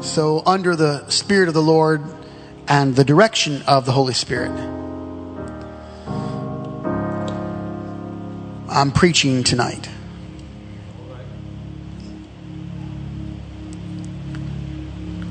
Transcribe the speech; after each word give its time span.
So, 0.00 0.42
under 0.46 0.76
the 0.76 1.08
Spirit 1.08 1.48
of 1.48 1.54
the 1.54 1.62
Lord 1.62 2.02
and 2.68 2.94
the 2.94 3.04
direction 3.04 3.62
of 3.62 3.86
the 3.86 3.92
Holy 3.92 4.14
Spirit, 4.14 4.50
I'm 8.68 8.92
preaching 8.92 9.42
tonight. 9.42 9.88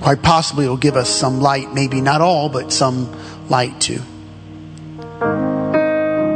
Quite 0.02 0.22
possibly, 0.22 0.66
it'll 0.66 0.78
give 0.78 0.96
us 0.96 1.10
some 1.10 1.42
light, 1.42 1.74
maybe 1.74 2.02
not 2.02 2.22
all, 2.22 2.50
but 2.50 2.72
some 2.72 3.10
light 3.50 3.82
to 3.82 4.02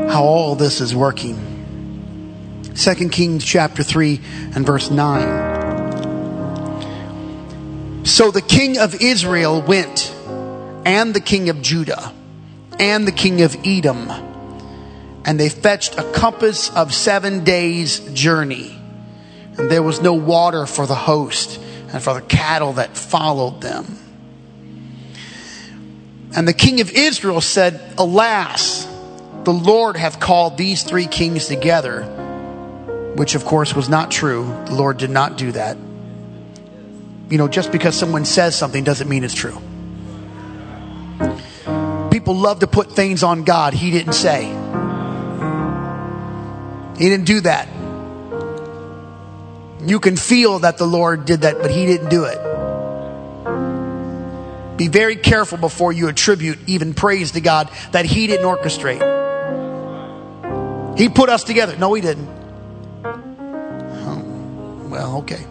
how 0.09 0.23
all 0.23 0.55
this 0.55 0.81
is 0.81 0.95
working. 0.95 1.37
2 2.75 3.09
Kings 3.09 3.43
chapter 3.45 3.83
3 3.83 4.19
and 4.55 4.65
verse 4.65 4.91
9. 4.91 5.48
So 8.09 8.31
the 8.31 8.41
king 8.41 8.79
of 8.79 9.01
Israel 9.01 9.61
went, 9.61 10.13
and 10.83 11.13
the 11.13 11.21
king 11.21 11.49
of 11.49 11.61
Judah, 11.61 12.11
and 12.79 13.07
the 13.07 13.11
king 13.11 13.43
of 13.43 13.55
Edom, 13.63 14.09
and 15.23 15.39
they 15.39 15.47
fetched 15.47 15.97
a 15.97 16.03
compass 16.11 16.75
of 16.75 16.91
seven 16.91 17.43
days' 17.43 17.99
journey. 18.13 18.75
And 19.57 19.69
there 19.69 19.83
was 19.83 20.01
no 20.01 20.15
water 20.15 20.65
for 20.65 20.87
the 20.87 20.95
host 20.95 21.61
and 21.93 22.01
for 22.01 22.15
the 22.15 22.21
cattle 22.21 22.73
that 22.73 22.97
followed 22.97 23.61
them. 23.61 23.85
And 26.35 26.47
the 26.47 26.53
king 26.53 26.81
of 26.81 26.91
Israel 26.91 27.41
said, 27.41 27.79
Alas, 27.99 28.85
the 29.43 29.53
Lord 29.53 29.95
hath 29.95 30.19
called 30.19 30.57
these 30.57 30.81
three 30.81 31.05
kings 31.05 31.45
together, 31.45 32.03
which 33.15 33.35
of 33.35 33.45
course 33.45 33.75
was 33.75 33.87
not 33.87 34.09
true. 34.09 34.45
The 34.65 34.73
Lord 34.73 34.97
did 34.97 35.11
not 35.11 35.37
do 35.37 35.51
that. 35.51 35.77
You 37.29 37.37
know, 37.37 37.47
just 37.47 37.71
because 37.71 37.95
someone 37.95 38.25
says 38.25 38.55
something 38.55 38.83
doesn't 38.83 39.07
mean 39.07 39.23
it's 39.23 39.35
true. 39.35 39.57
People 42.11 42.35
love 42.35 42.59
to 42.61 42.67
put 42.67 42.91
things 42.91 43.21
on 43.23 43.43
God 43.43 43.73
He 43.73 43.91
didn't 43.91 44.13
say. 44.13 44.45
He 46.97 47.07
didn't 47.07 47.25
do 47.25 47.41
that. 47.41 47.67
You 49.81 49.99
can 49.99 50.17
feel 50.17 50.59
that 50.59 50.77
the 50.77 50.85
Lord 50.85 51.25
did 51.25 51.41
that, 51.41 51.59
but 51.61 51.69
He 51.71 51.85
didn't 51.85 52.09
do 52.09 52.25
it. 52.25 52.37
Be 54.77 54.87
very 54.87 55.15
careful 55.15 55.57
before 55.57 55.91
you 55.93 56.07
attribute 56.07 56.57
even 56.67 56.93
praise 56.93 57.31
to 57.31 57.41
God 57.41 57.69
that 57.91 58.05
He 58.05 58.27
didn't 58.27 58.45
orchestrate. 58.45 59.01
He 60.97 61.09
put 61.09 61.29
us 61.29 61.43
together. 61.43 61.77
No, 61.77 61.93
He 61.93 62.01
didn't. 62.01 62.27
Oh, 63.05 64.87
well, 64.89 65.17
okay. 65.19 65.45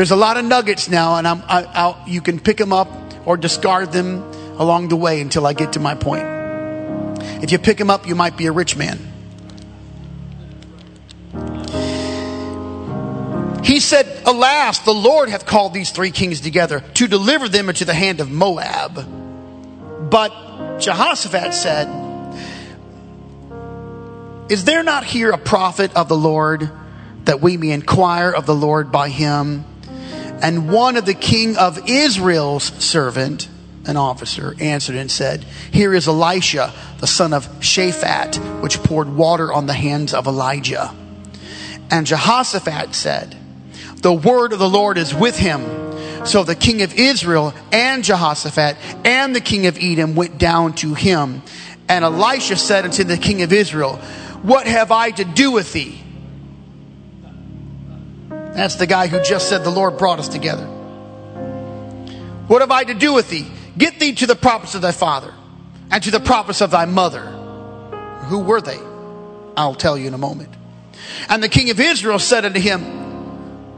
There's 0.00 0.12
a 0.12 0.16
lot 0.16 0.38
of 0.38 0.46
nuggets 0.46 0.88
now, 0.88 1.16
and 1.16 1.28
I'm, 1.28 1.42
I, 1.42 1.62
I'll, 1.74 2.02
you 2.06 2.22
can 2.22 2.40
pick 2.40 2.56
them 2.56 2.72
up 2.72 2.88
or 3.26 3.36
discard 3.36 3.92
them 3.92 4.22
along 4.58 4.88
the 4.88 4.96
way 4.96 5.20
until 5.20 5.46
I 5.46 5.52
get 5.52 5.74
to 5.74 5.78
my 5.78 5.94
point. 5.94 6.24
If 7.44 7.52
you 7.52 7.58
pick 7.58 7.76
them 7.76 7.90
up, 7.90 8.08
you 8.08 8.14
might 8.14 8.34
be 8.34 8.46
a 8.46 8.52
rich 8.52 8.78
man. 8.78 8.96
He 13.62 13.78
said, 13.78 14.22
Alas, 14.24 14.78
the 14.78 14.94
Lord 14.94 15.28
hath 15.28 15.44
called 15.44 15.74
these 15.74 15.90
three 15.90 16.12
kings 16.12 16.40
together 16.40 16.80
to 16.94 17.06
deliver 17.06 17.46
them 17.46 17.68
into 17.68 17.84
the 17.84 17.92
hand 17.92 18.20
of 18.20 18.30
Moab. 18.30 20.10
But 20.10 20.78
Jehoshaphat 20.78 21.52
said, 21.52 21.88
Is 24.48 24.64
there 24.64 24.82
not 24.82 25.04
here 25.04 25.30
a 25.32 25.36
prophet 25.36 25.94
of 25.94 26.08
the 26.08 26.16
Lord 26.16 26.70
that 27.26 27.42
we 27.42 27.58
may 27.58 27.72
inquire 27.72 28.30
of 28.30 28.46
the 28.46 28.54
Lord 28.54 28.90
by 28.90 29.10
him? 29.10 29.66
And 30.42 30.70
one 30.70 30.96
of 30.96 31.06
the 31.06 31.14
king 31.14 31.56
of 31.56 31.88
Israel's 31.88 32.64
servant, 32.64 33.48
an 33.86 33.96
officer, 33.96 34.54
answered 34.60 34.96
and 34.96 35.10
said, 35.10 35.44
Here 35.72 35.94
is 35.94 36.08
Elisha, 36.08 36.72
the 36.98 37.06
son 37.06 37.32
of 37.32 37.46
Shaphat, 37.60 38.60
which 38.62 38.82
poured 38.82 39.08
water 39.08 39.52
on 39.52 39.66
the 39.66 39.74
hands 39.74 40.14
of 40.14 40.26
Elijah. 40.26 40.94
And 41.90 42.06
Jehoshaphat 42.06 42.94
said, 42.94 43.36
the 44.00 44.12
word 44.12 44.54
of 44.54 44.58
the 44.58 44.68
Lord 44.68 44.96
is 44.96 45.14
with 45.14 45.38
him. 45.38 45.62
So 46.24 46.42
the 46.42 46.54
king 46.54 46.80
of 46.82 46.94
Israel 46.94 47.52
and 47.70 48.02
Jehoshaphat 48.02 48.76
and 49.04 49.36
the 49.36 49.40
king 49.40 49.66
of 49.66 49.76
Edom 49.78 50.14
went 50.14 50.38
down 50.38 50.72
to 50.76 50.94
him. 50.94 51.42
And 51.88 52.04
Elisha 52.04 52.56
said 52.56 52.84
unto 52.84 53.04
the 53.04 53.18
king 53.18 53.42
of 53.42 53.52
Israel, 53.52 53.96
What 54.42 54.66
have 54.66 54.90
I 54.90 55.10
to 55.10 55.24
do 55.24 55.50
with 55.50 55.72
thee? 55.72 55.99
That's 58.54 58.76
the 58.76 58.86
guy 58.86 59.06
who 59.06 59.22
just 59.22 59.48
said 59.48 59.64
the 59.64 59.70
Lord 59.70 59.96
brought 59.96 60.18
us 60.18 60.28
together. 60.28 60.66
What 62.46 62.62
have 62.62 62.70
I 62.70 62.84
to 62.84 62.94
do 62.94 63.14
with 63.14 63.30
thee? 63.30 63.46
Get 63.78 64.00
thee 64.00 64.12
to 64.16 64.26
the 64.26 64.34
prophets 64.34 64.74
of 64.74 64.82
thy 64.82 64.92
father 64.92 65.32
and 65.90 66.02
to 66.02 66.10
the 66.10 66.20
prophets 66.20 66.60
of 66.60 66.70
thy 66.70 66.84
mother. 66.84 67.20
Who 68.26 68.40
were 68.40 68.60
they? 68.60 68.78
I'll 69.56 69.74
tell 69.74 69.96
you 69.96 70.08
in 70.08 70.14
a 70.14 70.18
moment. 70.18 70.50
And 71.28 71.42
the 71.42 71.48
king 71.48 71.70
of 71.70 71.80
Israel 71.80 72.18
said 72.18 72.44
unto 72.44 72.60
him, 72.60 73.00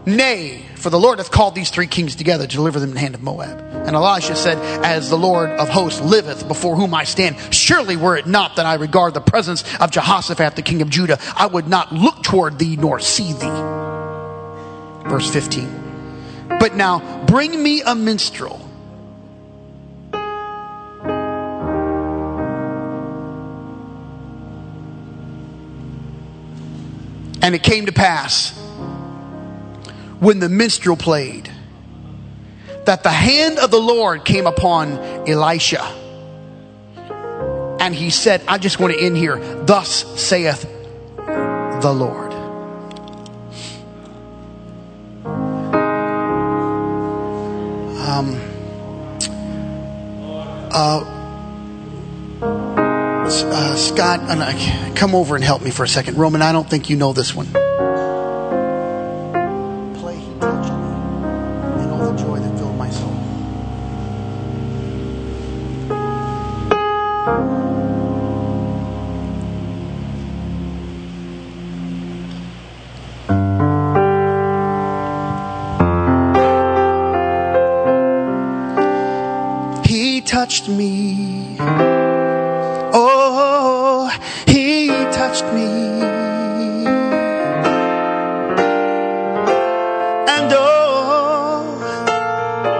Nay, 0.05 0.65
for 0.77 0.91
the 0.91 0.99
Lord 0.99 1.19
hath 1.19 1.31
called 1.31 1.55
these 1.55 1.71
three 1.71 1.87
kings 1.87 2.17
together 2.17 2.47
to 2.47 2.57
deliver 2.57 2.81
them 2.81 2.91
in 2.91 2.95
the 2.95 3.01
hand 3.01 3.15
of 3.15 3.23
Moab. 3.23 3.59
And 3.87 3.95
Elisha 3.95 4.35
said, 4.35 4.59
As 4.85 5.11
the 5.11 5.19
Lord 5.19 5.51
of 5.51 5.69
hosts 5.69 6.01
liveth, 6.01 6.49
before 6.49 6.75
whom 6.75 6.93
I 6.95 7.05
stand, 7.05 7.37
surely 7.55 7.97
were 7.97 8.17
it 8.17 8.27
not 8.27 8.57
that 8.57 8.67
I 8.67 8.75
regard 8.75 9.15
the 9.15 9.21
presence 9.21 9.63
of 9.79 9.91
Jehoshaphat, 9.91 10.57
the 10.57 10.63
king 10.63 10.83
of 10.83 10.91
Judah, 10.91 11.19
I 11.37 11.47
would 11.47 11.69
not 11.69 11.93
look 11.93 12.23
toward 12.23 12.59
thee 12.59 12.77
nor 12.77 12.99
see 12.99 13.33
thee. 13.33 13.72
Verse 15.07 15.31
15. 15.31 16.49
But 16.61 16.75
now 16.75 17.25
bring 17.27 17.61
me 17.63 17.83
a 17.83 17.95
minstrel. 17.95 18.69
And 27.43 27.57
it 27.57 27.65
came 27.65 27.87
to 27.87 27.93
pass 27.93 28.57
when 30.21 30.39
the 30.39 30.49
minstrel 30.49 30.97
played 30.97 31.51
that 32.85 33.03
the 33.03 33.11
hand 33.11 33.59
of 33.59 33.73
the 33.73 33.81
Lord 33.81 34.25
came 34.25 34.47
upon 34.47 34.93
Elisha. 35.29 35.83
And 37.81 37.93
he 37.93 38.11
said, 38.11 38.43
I 38.47 38.59
just 38.59 38.79
want 38.79 38.93
to 38.93 39.01
end 39.01 39.17
here. 39.17 39.39
Thus 39.65 40.05
saith 40.21 40.63
the 40.63 41.93
Lord. 41.93 42.22
Uh, 50.75 51.05
uh, 52.43 53.77
Scott, 53.77 54.21
come 54.97 55.15
over 55.15 55.35
and 55.37 55.45
help 55.45 55.63
me 55.63 55.71
for 55.71 55.85
a 55.85 55.89
second. 55.89 56.17
Roman, 56.17 56.43
I 56.43 56.53
don't 56.53 56.69
think 56.69 56.91
you 56.91 56.97
know 56.97 57.13
this 57.13 57.35
one. 57.35 57.49
Touched 80.53 80.69
me. 80.69 81.57
Oh, 82.93 84.15
he 84.47 84.89
touched 85.11 85.47
me. 85.47 85.65
And 90.29 90.53
oh, 90.53 91.65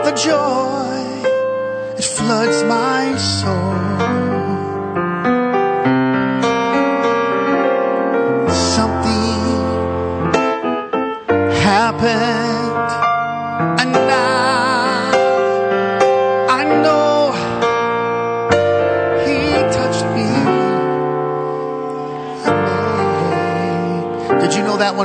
the 0.05 0.13
joy, 0.13 1.97
it 1.97 2.05
floods 2.05 2.63
my 2.65 3.17
soul. 3.17 4.42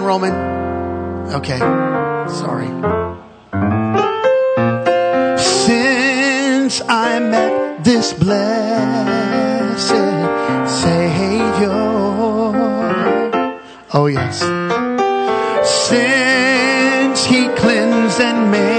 Roman? 0.07 0.33
Okay. 1.33 1.59
Sorry. 1.59 2.67
Since 5.37 6.81
I 6.87 7.19
met 7.19 7.83
this 7.83 8.13
blessed 8.13 9.89
Savior. 10.81 11.73
Oh, 13.93 14.07
yes. 14.07 14.39
Since 15.89 17.25
He 17.25 17.49
cleansed 17.59 18.21
and 18.21 18.49
made 18.49 18.76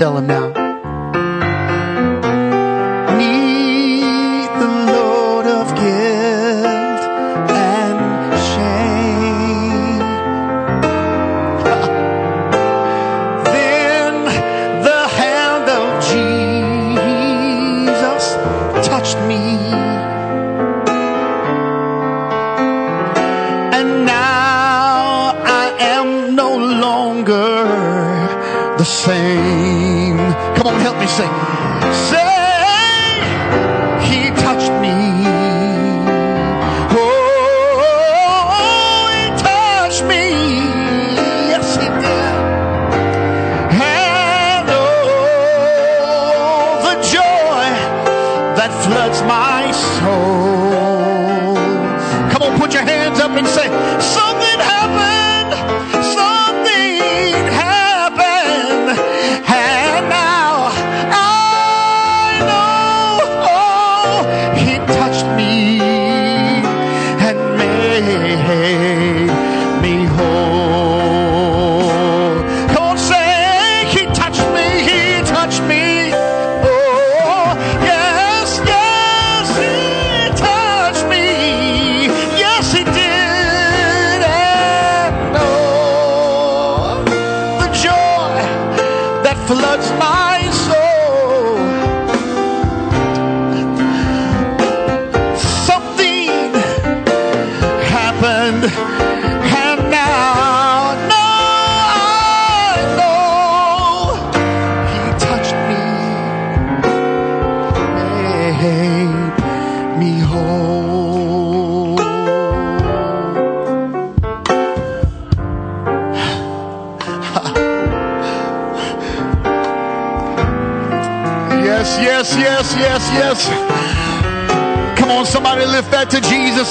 tell 0.00 0.16
him 0.16 0.26
now. 0.26 0.49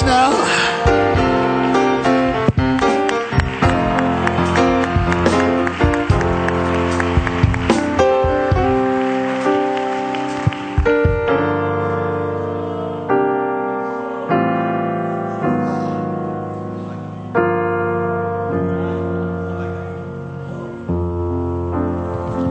Jesus 0.00 0.06
now. 0.06 0.30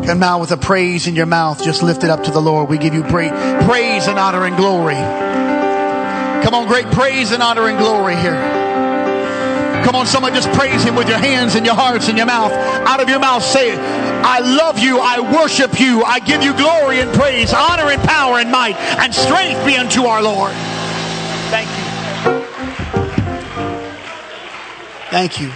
Come 0.06 0.20
now 0.20 0.40
with 0.40 0.52
a 0.52 0.58
praise 0.58 1.06
in 1.06 1.16
your 1.16 1.28
mouth. 1.28 1.64
Just 1.64 1.84
lift 1.84 2.04
it 2.04 2.10
up 2.10 2.24
to 2.24 2.32
the 2.32 2.42
Lord. 2.42 2.68
We 2.68 2.80
give 2.80 2.96
you 2.96 3.04
pra- 3.04 3.64
praise 3.68 4.08
and 4.08 4.18
honor 4.18 4.46
and 4.46 4.58
glory. 4.58 5.59
Come 6.44 6.54
on, 6.54 6.68
great 6.68 6.88
praise 6.92 7.32
and 7.32 7.44
honor 7.44 7.68
and 7.68 7.78
glory 7.78 8.16
here. 8.16 8.36
Come 9.84 9.96
on, 9.96 10.06
someone 10.06 10.34
just 10.34 10.52
praise 10.52 10.84
Him 10.84 10.96
with 10.96 11.08
your 11.10 11.18
hands 11.18 11.56
and 11.56 11.66
your 11.66 11.76
hearts 11.76 12.10
and 12.10 12.18
your 12.18 12.28
mouth. 12.28 12.52
Out 12.52 13.02
of 13.02 13.10
your 13.10 13.20
mouth, 13.20 13.44
say 13.44 13.72
it. 13.72 13.80
I 13.80 14.40
love 14.40 14.78
you. 14.80 15.00
I 15.00 15.20
worship 15.20 15.80
you. 15.80 16.04
I 16.04 16.20
give 16.20 16.44
you 16.44 16.56
glory 16.56 17.00
and 17.00 17.12
praise, 17.14 17.54
honor 17.54 17.90
and 17.90 18.02
power 18.04 18.40
and 18.40 18.52
might, 18.52 18.76
and 18.76 19.14
strength 19.14 19.66
be 19.66 19.76
unto 19.76 20.04
our 20.04 20.22
Lord. 20.22 20.52
Thank 21.50 21.70
you. 21.70 21.86
Thank 25.10 25.42
you. 25.42 25.52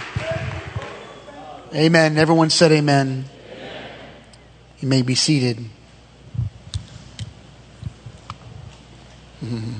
Amen. 1.74 2.18
Everyone 2.18 2.50
said 2.50 2.72
amen. 2.72 3.26
You 4.80 4.88
may 4.88 5.02
be 5.02 5.14
seated. 5.14 5.58
Mhm. 9.44 9.74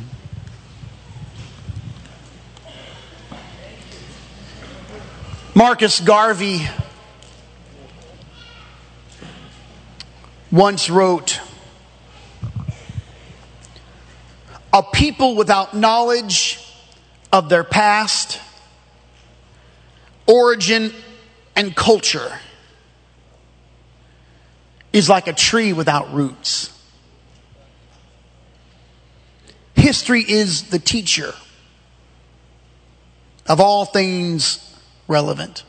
Marcus 5.56 6.00
Garvey 6.00 6.66
once 10.50 10.90
wrote 10.90 11.38
A 14.72 14.82
people 14.82 15.36
without 15.36 15.72
knowledge 15.72 16.58
of 17.32 17.48
their 17.48 17.62
past, 17.62 18.40
origin, 20.26 20.92
and 21.54 21.76
culture 21.76 22.32
is 24.92 25.08
like 25.08 25.28
a 25.28 25.32
tree 25.32 25.72
without 25.72 26.12
roots. 26.12 26.76
History 29.76 30.24
is 30.26 30.64
the 30.64 30.80
teacher 30.80 31.32
of 33.46 33.60
all 33.60 33.84
things 33.84 34.73
relevant. 35.08 35.64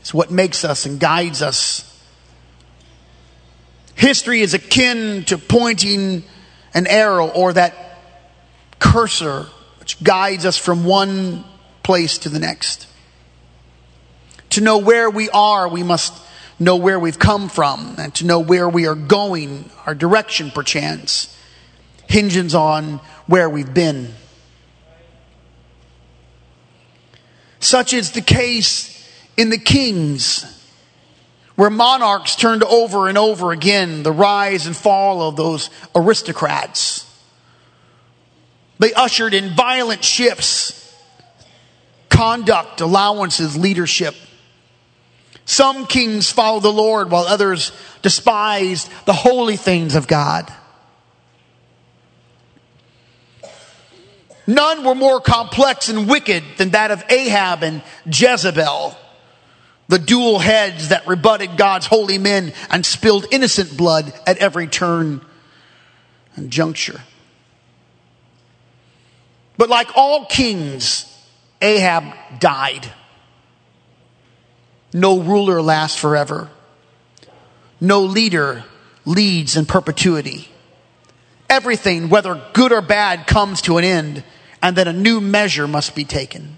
It's 0.00 0.12
what 0.12 0.30
makes 0.30 0.64
us 0.64 0.86
and 0.86 0.98
guides 0.98 1.42
us. 1.42 1.88
History 3.94 4.40
is 4.40 4.54
akin 4.54 5.24
to 5.24 5.38
pointing 5.38 6.24
an 6.74 6.86
arrow 6.86 7.28
or 7.28 7.52
that 7.52 8.00
cursor 8.78 9.46
which 9.78 10.02
guides 10.02 10.44
us 10.46 10.56
from 10.56 10.84
one 10.84 11.44
place 11.82 12.18
to 12.18 12.28
the 12.28 12.38
next. 12.38 12.86
To 14.50 14.60
know 14.60 14.78
where 14.78 15.10
we 15.10 15.28
are, 15.30 15.68
we 15.68 15.82
must 15.82 16.12
know 16.58 16.76
where 16.76 16.98
we've 16.98 17.18
come 17.18 17.48
from, 17.48 17.96
and 17.98 18.14
to 18.14 18.26
know 18.26 18.38
where 18.38 18.68
we 18.68 18.86
are 18.86 18.94
going, 18.94 19.70
our 19.86 19.94
direction 19.94 20.50
perchance, 20.50 21.36
hinges 22.08 22.54
on 22.54 23.00
where 23.26 23.48
we've 23.48 23.72
been. 23.72 24.14
Such 27.62 27.92
is 27.92 28.10
the 28.10 28.20
case 28.20 29.08
in 29.36 29.48
the 29.48 29.58
kings, 29.58 30.44
where 31.54 31.70
monarchs 31.70 32.34
turned 32.34 32.64
over 32.64 33.08
and 33.08 33.16
over 33.16 33.52
again 33.52 34.02
the 34.02 34.10
rise 34.10 34.66
and 34.66 34.76
fall 34.76 35.22
of 35.22 35.36
those 35.36 35.70
aristocrats. 35.94 37.08
They 38.80 38.92
ushered 38.92 39.32
in 39.32 39.54
violent 39.54 40.02
shifts 40.02 40.78
conduct, 42.08 42.80
allowances, 42.80 43.56
leadership. 43.56 44.16
Some 45.44 45.86
kings 45.86 46.32
follow 46.32 46.58
the 46.58 46.72
Lord 46.72 47.12
while 47.12 47.24
others 47.24 47.70
despised 48.02 48.90
the 49.06 49.12
holy 49.12 49.56
things 49.56 49.94
of 49.94 50.08
God. 50.08 50.52
None 54.52 54.84
were 54.84 54.94
more 54.94 55.18
complex 55.18 55.88
and 55.88 56.06
wicked 56.06 56.44
than 56.58 56.70
that 56.70 56.90
of 56.90 57.02
Ahab 57.08 57.62
and 57.62 57.82
Jezebel, 58.04 58.94
the 59.88 59.98
dual 59.98 60.38
heads 60.38 60.88
that 60.88 61.06
rebutted 61.06 61.56
God's 61.56 61.86
holy 61.86 62.18
men 62.18 62.52
and 62.68 62.84
spilled 62.84 63.24
innocent 63.30 63.74
blood 63.74 64.12
at 64.26 64.36
every 64.38 64.66
turn 64.66 65.24
and 66.36 66.50
juncture. 66.50 67.00
But 69.56 69.70
like 69.70 69.96
all 69.96 70.26
kings, 70.26 71.06
Ahab 71.62 72.04
died. 72.38 72.92
No 74.92 75.20
ruler 75.20 75.62
lasts 75.62 75.98
forever. 75.98 76.50
No 77.80 78.02
leader 78.02 78.64
leads 79.06 79.56
in 79.56 79.64
perpetuity. 79.64 80.48
Everything, 81.48 82.10
whether 82.10 82.42
good 82.52 82.72
or 82.72 82.82
bad, 82.82 83.26
comes 83.26 83.62
to 83.62 83.78
an 83.78 83.84
end, 83.84 84.24
and 84.62 84.76
that 84.76 84.86
a 84.86 84.92
new 84.92 85.20
measure 85.20 85.66
must 85.66 85.94
be 85.94 86.04
taken. 86.04 86.56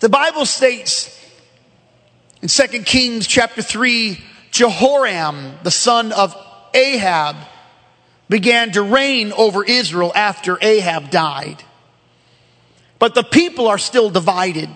The 0.00 0.08
Bible 0.08 0.46
states 0.46 1.18
in 2.40 2.48
2 2.48 2.82
Kings 2.84 3.26
chapter 3.26 3.62
3, 3.62 4.18
Jehoram, 4.50 5.54
the 5.62 5.70
son 5.70 6.12
of 6.12 6.36
Ahab, 6.74 7.36
began 8.28 8.72
to 8.72 8.82
reign 8.82 9.32
over 9.32 9.64
Israel 9.64 10.12
after 10.14 10.58
Ahab 10.62 11.10
died. 11.10 11.62
But 12.98 13.14
the 13.14 13.24
people 13.24 13.66
are 13.66 13.78
still 13.78 14.10
divided. 14.10 14.70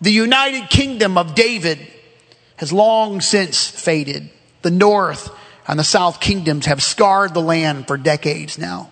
The 0.00 0.10
United 0.10 0.68
Kingdom 0.68 1.16
of 1.16 1.34
David 1.34 1.78
has 2.56 2.72
long 2.72 3.20
since 3.20 3.68
faded. 3.68 4.30
The 4.62 4.70
north 4.70 5.30
and 5.68 5.78
the 5.78 5.84
south 5.84 6.20
kingdoms 6.20 6.66
have 6.66 6.82
scarred 6.82 7.34
the 7.34 7.40
land 7.40 7.86
for 7.86 7.96
decades 7.96 8.58
now. 8.58 8.90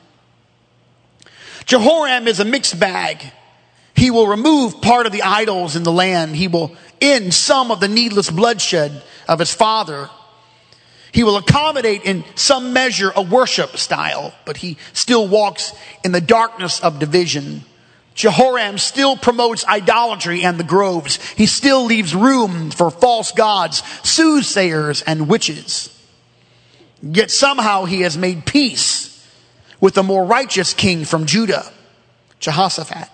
Jehoram 1.67 2.29
is 2.29 2.41
a 2.41 2.45
mixed 2.45 2.79
bag. 2.79 3.23
He 3.97 4.11
will 4.11 4.27
remove 4.27 4.83
part 4.83 5.07
of 5.07 5.13
the 5.13 5.23
idols 5.23 5.77
in 5.77 5.83
the 5.83 5.93
land. 5.93 6.37
He 6.37 6.49
will 6.49 6.75
end 7.01 7.33
some 7.33 7.71
of 7.71 7.81
the 7.81 7.89
needless 7.89 8.31
bloodshed 8.31 9.03
of 9.29 9.39
his 9.39 9.55
father. 9.55 10.11
He 11.13 11.23
will 11.23 11.37
accommodate 11.37 12.03
in 12.05 12.25
some 12.35 12.73
measure 12.73 13.13
a 13.15 13.23
worship 13.23 13.77
style, 13.77 14.35
but 14.45 14.57
he 14.57 14.77
still 14.93 15.29
walks 15.29 15.73
in 16.03 16.11
the 16.11 16.21
darkness 16.21 16.81
of 16.81 16.99
division. 16.99 17.63
Jehoram 18.15 18.79
still 18.79 19.17
promotes 19.17 19.65
idolatry 19.65 20.43
and 20.43 20.59
the 20.59 20.65
groves. 20.65 21.17
He 21.33 21.47
still 21.47 21.85
leaves 21.85 22.15
room 22.15 22.71
for 22.71 22.91
false 22.91 23.33
gods, 23.33 23.83
soothsayers, 24.03 25.03
and 25.03 25.29
witches. 25.29 25.89
Yet 27.01 27.31
somehow 27.31 27.85
he 27.85 28.01
has 28.01 28.19
made 28.19 28.45
peace 28.45 29.14
with 29.85 29.93
the 29.93 30.03
more 30.03 30.25
righteous 30.25 30.73
king 30.73 31.05
from 31.05 31.27
Judah, 31.27 31.71
Jehoshaphat. 32.41 33.07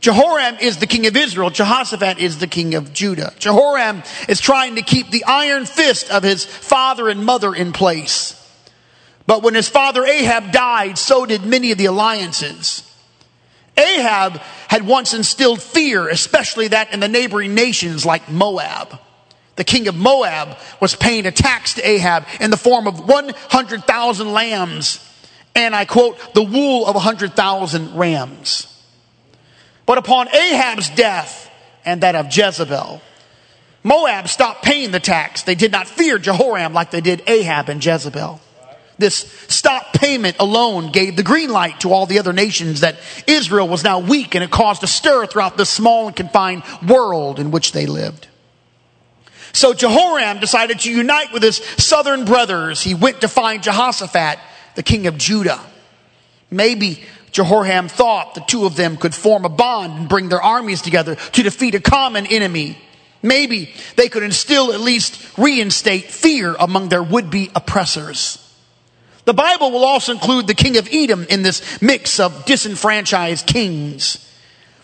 Jehoram 0.00 0.56
is 0.60 0.78
the 0.78 0.88
king 0.88 1.06
of 1.06 1.16
Israel. 1.16 1.50
Jehoshaphat 1.50 2.18
is 2.18 2.38
the 2.38 2.48
king 2.48 2.74
of 2.74 2.92
Judah. 2.92 3.32
Jehoram 3.38 4.02
is 4.28 4.40
trying 4.40 4.74
to 4.74 4.82
keep 4.82 5.12
the 5.12 5.22
iron 5.22 5.64
fist 5.64 6.10
of 6.10 6.24
his 6.24 6.44
father 6.44 7.08
and 7.08 7.24
mother 7.24 7.54
in 7.54 7.72
place. 7.72 8.34
But 9.28 9.44
when 9.44 9.54
his 9.54 9.68
father 9.68 10.04
Ahab 10.04 10.50
died, 10.50 10.98
so 10.98 11.26
did 11.26 11.44
many 11.44 11.70
of 11.70 11.78
the 11.78 11.84
alliances. 11.84 12.82
Ahab 13.76 14.40
had 14.66 14.84
once 14.84 15.14
instilled 15.14 15.62
fear, 15.62 16.08
especially 16.08 16.66
that 16.68 16.92
in 16.92 16.98
the 16.98 17.06
neighboring 17.06 17.54
nations 17.54 18.04
like 18.04 18.28
Moab. 18.28 18.98
The 19.54 19.62
king 19.62 19.86
of 19.86 19.94
Moab 19.94 20.56
was 20.80 20.96
paying 20.96 21.24
a 21.26 21.30
tax 21.30 21.74
to 21.74 21.88
Ahab 21.88 22.26
in 22.40 22.50
the 22.50 22.56
form 22.56 22.88
of 22.88 23.06
100,000 23.06 24.32
lambs 24.32 25.08
and 25.54 25.74
I 25.74 25.84
quote, 25.84 26.34
the 26.34 26.42
wool 26.42 26.86
of 26.86 26.94
a 26.94 26.98
100,000 26.98 27.96
rams. 27.96 28.68
But 29.86 29.98
upon 29.98 30.28
Ahab's 30.34 30.90
death 30.90 31.50
and 31.84 32.02
that 32.02 32.14
of 32.14 32.34
Jezebel, 32.34 33.02
Moab 33.82 34.28
stopped 34.28 34.64
paying 34.64 34.92
the 34.92 35.00
tax. 35.00 35.42
They 35.42 35.54
did 35.54 35.72
not 35.72 35.88
fear 35.88 36.18
Jehoram 36.18 36.72
like 36.72 36.90
they 36.90 37.00
did 37.00 37.22
Ahab 37.26 37.68
and 37.68 37.84
Jezebel. 37.84 38.40
This 38.98 39.16
stop 39.48 39.94
payment 39.94 40.36
alone 40.38 40.92
gave 40.92 41.16
the 41.16 41.22
green 41.22 41.50
light 41.50 41.80
to 41.80 41.92
all 41.92 42.06
the 42.06 42.18
other 42.18 42.32
nations 42.32 42.80
that 42.80 43.00
Israel 43.26 43.66
was 43.66 43.82
now 43.82 43.98
weak 43.98 44.34
and 44.34 44.44
it 44.44 44.50
caused 44.50 44.84
a 44.84 44.86
stir 44.86 45.26
throughout 45.26 45.56
the 45.56 45.66
small 45.66 46.06
and 46.06 46.14
confined 46.14 46.62
world 46.86 47.40
in 47.40 47.50
which 47.50 47.72
they 47.72 47.86
lived. 47.86 48.28
So 49.52 49.74
Jehoram 49.74 50.38
decided 50.38 50.80
to 50.80 50.92
unite 50.92 51.32
with 51.32 51.42
his 51.42 51.56
southern 51.56 52.24
brothers. 52.24 52.82
He 52.82 52.94
went 52.94 53.20
to 53.22 53.28
find 53.28 53.62
Jehoshaphat, 53.62 54.38
the 54.74 54.82
king 54.82 55.06
of 55.06 55.18
Judah. 55.18 55.60
Maybe 56.50 57.02
Jehoram 57.32 57.88
thought 57.88 58.34
the 58.34 58.42
two 58.42 58.66
of 58.66 58.76
them 58.76 58.96
could 58.96 59.14
form 59.14 59.44
a 59.44 59.48
bond 59.48 59.98
and 59.98 60.08
bring 60.08 60.28
their 60.28 60.42
armies 60.42 60.82
together 60.82 61.14
to 61.14 61.42
defeat 61.42 61.74
a 61.74 61.80
common 61.80 62.26
enemy. 62.26 62.78
Maybe 63.22 63.72
they 63.96 64.08
could 64.08 64.22
instill 64.22 64.72
at 64.72 64.80
least 64.80 65.38
reinstate 65.38 66.04
fear 66.04 66.54
among 66.58 66.88
their 66.88 67.02
would-be 67.02 67.50
oppressors. 67.54 68.38
The 69.24 69.32
Bible 69.32 69.70
will 69.70 69.84
also 69.84 70.12
include 70.12 70.46
the 70.46 70.54
king 70.54 70.76
of 70.76 70.88
Edom 70.90 71.24
in 71.30 71.42
this 71.42 71.80
mix 71.80 72.18
of 72.18 72.44
disenfranchised 72.44 73.46
kings. 73.46 74.28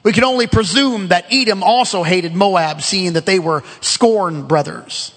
We 0.04 0.12
can 0.12 0.24
only 0.24 0.46
presume 0.46 1.08
that 1.08 1.26
Edom 1.32 1.64
also 1.64 2.04
hated 2.04 2.34
Moab, 2.34 2.80
seeing 2.82 3.14
that 3.14 3.26
they 3.26 3.40
were 3.40 3.64
scorned 3.80 4.46
brothers. 4.46 5.12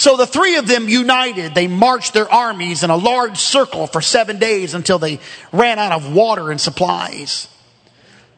So 0.00 0.16
the 0.16 0.26
three 0.26 0.56
of 0.56 0.66
them 0.66 0.88
united. 0.88 1.54
They 1.54 1.68
marched 1.68 2.14
their 2.14 2.32
armies 2.32 2.82
in 2.82 2.88
a 2.88 2.96
large 2.96 3.36
circle 3.36 3.86
for 3.86 4.00
seven 4.00 4.38
days 4.38 4.72
until 4.72 4.98
they 4.98 5.20
ran 5.52 5.78
out 5.78 5.92
of 5.92 6.14
water 6.14 6.50
and 6.50 6.58
supplies. 6.58 7.48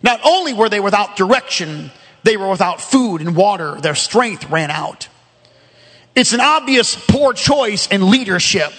Not 0.03 0.21
only 0.25 0.55
were 0.55 0.69
they 0.69 0.81
without 0.81 1.15
direction, 1.15 1.93
they 2.25 2.37
were 2.37 2.51
without 2.51 2.81
food 2.81 3.21
and 3.21 3.37
water. 3.37 3.81
Their 3.81 3.95
strength 3.95 4.51
ran 4.51 4.73
out. 4.73 5.07
It's 6.17 6.33
an 6.33 6.41
obvious 6.41 6.97
poor 6.97 7.33
choice 7.33 7.87
in 7.87 8.11
leadership 8.11 8.73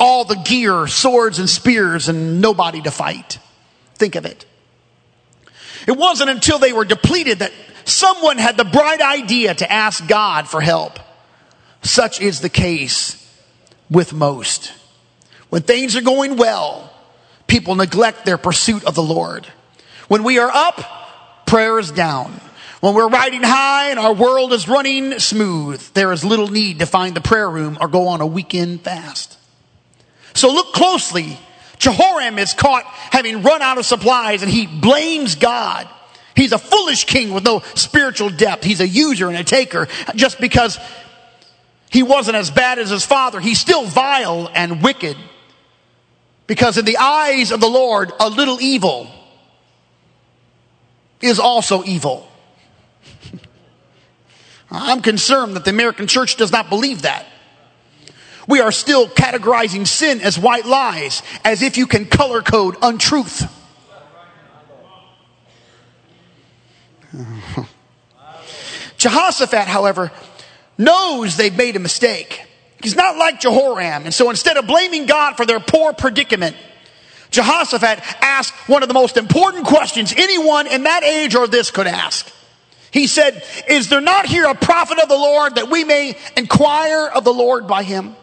all 0.00 0.24
the 0.24 0.36
gear, 0.36 0.86
swords 0.86 1.38
and 1.38 1.48
spears, 1.48 2.08
and 2.08 2.40
nobody 2.40 2.80
to 2.80 2.90
fight. 2.90 3.38
Think 3.96 4.14
of 4.14 4.24
it. 4.24 4.46
It 5.86 5.98
wasn't 5.98 6.30
until 6.30 6.58
they 6.58 6.72
were 6.72 6.86
depleted 6.86 7.40
that 7.40 7.52
someone 7.84 8.38
had 8.38 8.56
the 8.56 8.64
bright 8.64 9.02
idea 9.02 9.54
to 9.54 9.70
ask 9.70 10.08
God 10.08 10.48
for 10.48 10.62
help. 10.62 10.98
Such 11.84 12.20
is 12.20 12.40
the 12.40 12.48
case 12.48 13.20
with 13.90 14.12
most. 14.12 14.72
When 15.50 15.62
things 15.62 15.94
are 15.96 16.02
going 16.02 16.36
well, 16.36 16.90
people 17.46 17.74
neglect 17.74 18.24
their 18.24 18.38
pursuit 18.38 18.84
of 18.84 18.94
the 18.94 19.02
Lord. 19.02 19.46
When 20.08 20.24
we 20.24 20.38
are 20.38 20.50
up, 20.50 21.46
prayer 21.46 21.78
is 21.78 21.90
down. 21.90 22.40
When 22.80 22.94
we're 22.94 23.08
riding 23.08 23.42
high 23.42 23.90
and 23.90 23.98
our 23.98 24.14
world 24.14 24.52
is 24.52 24.66
running 24.66 25.18
smooth, 25.18 25.80
there 25.92 26.10
is 26.12 26.24
little 26.24 26.48
need 26.48 26.80
to 26.80 26.86
find 26.86 27.14
the 27.14 27.20
prayer 27.20 27.48
room 27.48 27.78
or 27.80 27.88
go 27.88 28.08
on 28.08 28.20
a 28.20 28.26
weekend 28.26 28.80
fast. 28.80 29.38
So 30.32 30.50
look 30.52 30.72
closely. 30.72 31.38
Jehoram 31.78 32.38
is 32.38 32.54
caught 32.54 32.84
having 32.84 33.42
run 33.42 33.60
out 33.62 33.78
of 33.78 33.86
supplies 33.86 34.42
and 34.42 34.50
he 34.50 34.66
blames 34.66 35.34
God. 35.34 35.88
He's 36.34 36.52
a 36.52 36.58
foolish 36.58 37.04
king 37.04 37.32
with 37.32 37.44
no 37.44 37.60
spiritual 37.74 38.30
depth. 38.30 38.64
He's 38.64 38.80
a 38.80 38.88
user 38.88 39.28
and 39.28 39.36
a 39.36 39.44
taker 39.44 39.86
just 40.16 40.40
because 40.40 40.78
he 41.94 42.02
wasn't 42.02 42.36
as 42.36 42.50
bad 42.50 42.80
as 42.80 42.90
his 42.90 43.06
father. 43.06 43.38
He's 43.38 43.60
still 43.60 43.84
vile 43.84 44.50
and 44.52 44.82
wicked. 44.82 45.16
Because 46.48 46.76
in 46.76 46.84
the 46.84 46.96
eyes 46.96 47.52
of 47.52 47.60
the 47.60 47.68
Lord, 47.68 48.10
a 48.18 48.28
little 48.28 48.60
evil 48.60 49.08
is 51.20 51.38
also 51.38 51.84
evil. 51.84 52.28
I'm 54.72 55.02
concerned 55.02 55.54
that 55.54 55.64
the 55.64 55.70
American 55.70 56.08
church 56.08 56.34
does 56.34 56.50
not 56.50 56.68
believe 56.68 57.02
that. 57.02 57.26
We 58.48 58.58
are 58.58 58.72
still 58.72 59.06
categorizing 59.06 59.86
sin 59.86 60.20
as 60.20 60.36
white 60.36 60.66
lies, 60.66 61.22
as 61.44 61.62
if 61.62 61.76
you 61.76 61.86
can 61.86 62.06
color 62.06 62.42
code 62.42 62.74
untruth. 62.82 63.48
Jehoshaphat, 68.96 69.68
however, 69.68 70.10
knows 70.78 71.36
they've 71.36 71.56
made 71.56 71.76
a 71.76 71.80
mistake. 71.80 72.42
He's 72.82 72.96
not 72.96 73.16
like 73.16 73.40
Jehoram. 73.40 74.04
And 74.04 74.12
so 74.12 74.30
instead 74.30 74.56
of 74.56 74.66
blaming 74.66 75.06
God 75.06 75.36
for 75.36 75.46
their 75.46 75.60
poor 75.60 75.92
predicament, 75.92 76.56
Jehoshaphat 77.30 78.00
asked 78.22 78.54
one 78.68 78.82
of 78.82 78.88
the 78.88 78.94
most 78.94 79.16
important 79.16 79.66
questions 79.66 80.14
anyone 80.16 80.66
in 80.66 80.84
that 80.84 81.02
age 81.02 81.34
or 81.34 81.46
this 81.46 81.70
could 81.70 81.86
ask. 81.86 82.30
He 82.90 83.08
said, 83.08 83.42
Is 83.68 83.88
there 83.88 84.00
not 84.00 84.26
here 84.26 84.46
a 84.46 84.54
prophet 84.54 85.00
of 85.00 85.08
the 85.08 85.16
Lord 85.16 85.56
that 85.56 85.68
we 85.68 85.82
may 85.82 86.16
inquire 86.36 87.08
of 87.08 87.24
the 87.24 87.32
Lord 87.32 87.66
by 87.66 87.82
him? 87.82 88.14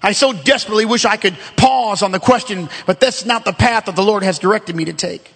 I 0.00 0.12
so 0.12 0.32
desperately 0.32 0.84
wish 0.84 1.04
I 1.04 1.16
could 1.16 1.36
pause 1.56 2.02
on 2.02 2.12
the 2.12 2.20
question, 2.20 2.68
but 2.86 3.00
that's 3.00 3.24
not 3.24 3.44
the 3.44 3.52
path 3.52 3.86
that 3.86 3.96
the 3.96 4.04
Lord 4.04 4.22
has 4.22 4.38
directed 4.38 4.76
me 4.76 4.84
to 4.84 4.92
take. 4.92 5.32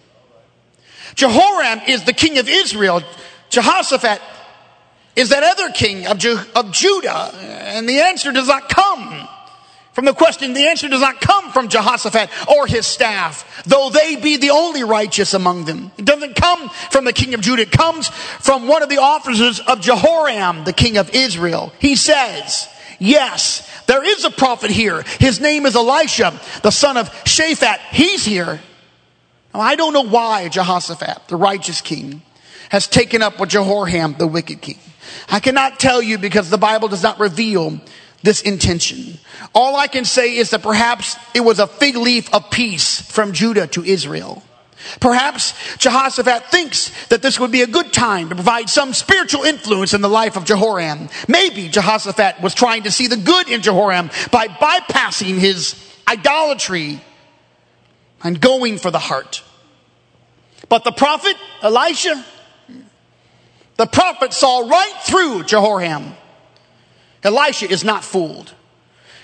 Jehoram 1.16 1.80
is 1.88 2.04
the 2.04 2.12
king 2.12 2.38
of 2.38 2.48
Israel. 2.48 3.02
Jehoshaphat 3.48 4.20
is 5.20 5.28
that 5.28 5.42
other 5.42 5.70
king 5.70 6.06
of, 6.06 6.16
Ju- 6.16 6.40
of 6.56 6.72
Judah. 6.72 7.30
And 7.42 7.86
the 7.86 8.00
answer 8.00 8.32
does 8.32 8.48
not 8.48 8.70
come 8.70 9.28
from 9.92 10.06
the 10.06 10.14
question. 10.14 10.54
The 10.54 10.66
answer 10.66 10.88
does 10.88 11.02
not 11.02 11.20
come 11.20 11.52
from 11.52 11.68
Jehoshaphat 11.68 12.30
or 12.48 12.66
his 12.66 12.86
staff, 12.86 13.62
though 13.66 13.90
they 13.90 14.16
be 14.16 14.38
the 14.38 14.48
only 14.50 14.82
righteous 14.82 15.34
among 15.34 15.66
them. 15.66 15.92
It 15.98 16.06
doesn't 16.06 16.36
come 16.36 16.70
from 16.90 17.04
the 17.04 17.12
king 17.12 17.34
of 17.34 17.42
Judah. 17.42 17.62
It 17.62 17.70
comes 17.70 18.08
from 18.08 18.66
one 18.66 18.82
of 18.82 18.88
the 18.88 18.96
officers 18.96 19.60
of 19.60 19.82
Jehoram, 19.82 20.64
the 20.64 20.72
king 20.72 20.96
of 20.96 21.10
Israel. 21.14 21.70
He 21.78 21.96
says, 21.96 22.66
yes, 22.98 23.68
there 23.84 24.02
is 24.02 24.24
a 24.24 24.30
prophet 24.30 24.70
here. 24.70 25.02
His 25.18 25.38
name 25.38 25.66
is 25.66 25.76
Elisha, 25.76 26.40
the 26.62 26.70
son 26.70 26.96
of 26.96 27.10
Shaphat. 27.24 27.78
He's 27.90 28.24
here. 28.24 28.58
Now, 29.52 29.60
I 29.60 29.74
don't 29.74 29.92
know 29.92 30.08
why 30.08 30.48
Jehoshaphat, 30.48 31.28
the 31.28 31.36
righteous 31.36 31.82
king, 31.82 32.22
has 32.70 32.86
taken 32.86 33.20
up 33.20 33.38
with 33.38 33.50
Jehoram, 33.50 34.14
the 34.16 34.26
wicked 34.26 34.62
king. 34.62 34.78
I 35.28 35.40
cannot 35.40 35.80
tell 35.80 36.02
you 36.02 36.18
because 36.18 36.50
the 36.50 36.58
Bible 36.58 36.88
does 36.88 37.02
not 37.02 37.18
reveal 37.18 37.80
this 38.22 38.42
intention. 38.42 39.18
All 39.54 39.76
I 39.76 39.86
can 39.86 40.04
say 40.04 40.36
is 40.36 40.50
that 40.50 40.62
perhaps 40.62 41.16
it 41.34 41.40
was 41.40 41.58
a 41.58 41.66
fig 41.66 41.96
leaf 41.96 42.32
of 42.34 42.50
peace 42.50 43.00
from 43.00 43.32
Judah 43.32 43.66
to 43.68 43.84
Israel. 43.84 44.42
Perhaps 44.98 45.76
Jehoshaphat 45.76 46.46
thinks 46.46 46.90
that 47.08 47.22
this 47.22 47.38
would 47.38 47.52
be 47.52 47.62
a 47.62 47.66
good 47.66 47.92
time 47.92 48.30
to 48.30 48.34
provide 48.34 48.70
some 48.70 48.94
spiritual 48.94 49.42
influence 49.42 49.92
in 49.92 50.00
the 50.00 50.08
life 50.08 50.36
of 50.36 50.44
Jehoram. 50.44 51.08
Maybe 51.28 51.68
Jehoshaphat 51.68 52.40
was 52.40 52.54
trying 52.54 52.84
to 52.84 52.90
see 52.90 53.06
the 53.06 53.16
good 53.16 53.48
in 53.48 53.60
Jehoram 53.60 54.10
by 54.30 54.48
bypassing 54.48 55.38
his 55.38 55.74
idolatry 56.08 57.00
and 58.22 58.40
going 58.40 58.78
for 58.78 58.90
the 58.90 58.98
heart. 58.98 59.42
But 60.68 60.84
the 60.84 60.92
prophet, 60.92 61.36
Elisha, 61.62 62.24
the 63.80 63.86
prophet 63.86 64.34
saw 64.34 64.68
right 64.68 64.92
through 65.04 65.44
Jehoram. 65.44 66.12
Elisha 67.24 67.66
is 67.66 67.82
not 67.82 68.04
fooled. 68.04 68.52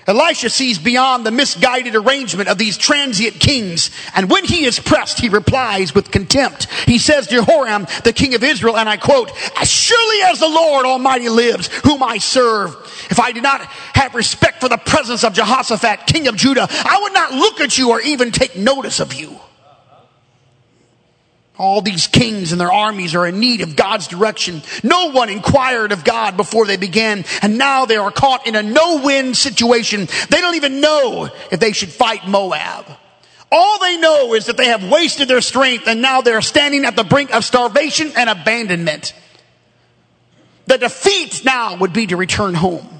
Elisha 0.07 0.49
sees 0.49 0.79
beyond 0.79 1.23
the 1.23 1.29
misguided 1.29 1.93
arrangement 1.93 2.49
of 2.49 2.57
these 2.57 2.75
transient 2.75 3.39
kings, 3.39 3.91
and 4.15 4.31
when 4.31 4.45
he 4.45 4.65
is 4.65 4.79
pressed, 4.79 5.19
he 5.19 5.29
replies 5.29 5.93
with 5.93 6.09
contempt. 6.09 6.65
He 6.87 6.97
says, 6.97 7.27
Jehoram, 7.27 7.85
the 8.03 8.13
king 8.13 8.33
of 8.33 8.43
Israel, 8.43 8.77
and 8.77 8.89
I 8.89 8.97
quote, 8.97 9.31
As 9.61 9.69
surely 9.69 10.23
as 10.23 10.39
the 10.39 10.49
Lord 10.49 10.87
Almighty 10.87 11.29
lives, 11.29 11.67
whom 11.83 12.01
I 12.01 12.17
serve, 12.17 12.73
if 13.11 13.19
I 13.19 13.33
did 13.33 13.43
not 13.43 13.61
have 13.61 14.15
respect 14.15 14.59
for 14.61 14.69
the 14.69 14.77
presence 14.77 15.23
of 15.23 15.33
Jehoshaphat, 15.33 16.07
king 16.07 16.27
of 16.27 16.35
Judah, 16.35 16.65
I 16.67 16.99
would 17.03 17.13
not 17.13 17.31
look 17.33 17.61
at 17.61 17.77
you 17.77 17.91
or 17.91 18.01
even 18.01 18.31
take 18.31 18.55
notice 18.55 18.99
of 18.99 19.13
you. 19.13 19.39
All 21.57 21.81
these 21.81 22.05
kings 22.07 22.51
and 22.51 22.61
their 22.61 22.71
armies 22.71 23.15
are 23.15 23.25
in 23.25 23.39
need 23.39 23.61
of 23.61 23.75
God's 23.75 24.07
direction. 24.07 24.61
No 24.83 25.11
one 25.11 25.29
inquired 25.29 25.91
of 25.91 26.03
God 26.03 26.37
before 26.37 26.67
they 26.67 26.77
began, 26.77 27.25
and 27.41 27.57
now 27.57 27.85
they 27.85 27.97
are 27.97 28.11
caught 28.11 28.45
in 28.45 28.55
a 28.55 28.61
no-win 28.61 29.33
situation. 29.33 30.07
They 30.29 30.39
don't 30.39 30.55
even 30.55 30.81
know 30.81 31.29
if 31.51 31.59
they 31.59 31.71
should 31.71 31.89
fight 31.89 32.27
Moab. 32.27 32.85
All 33.51 33.79
they 33.79 33.97
know 33.97 34.33
is 34.33 34.47
that 34.47 34.57
they 34.57 34.67
have 34.67 34.87
wasted 34.89 35.27
their 35.27 35.41
strength 35.41 35.87
and 35.87 36.01
now 36.01 36.21
they're 36.21 36.41
standing 36.41 36.83
at 36.85 36.95
the 36.95 37.03
brink 37.03 37.33
of 37.33 37.45
starvation 37.45 38.11
and 38.15 38.29
abandonment. 38.29 39.13
The 40.65 40.77
defeat 40.77 41.45
now 41.45 41.77
would 41.77 41.93
be 41.93 42.07
to 42.07 42.17
return 42.17 42.53
home. 42.53 42.96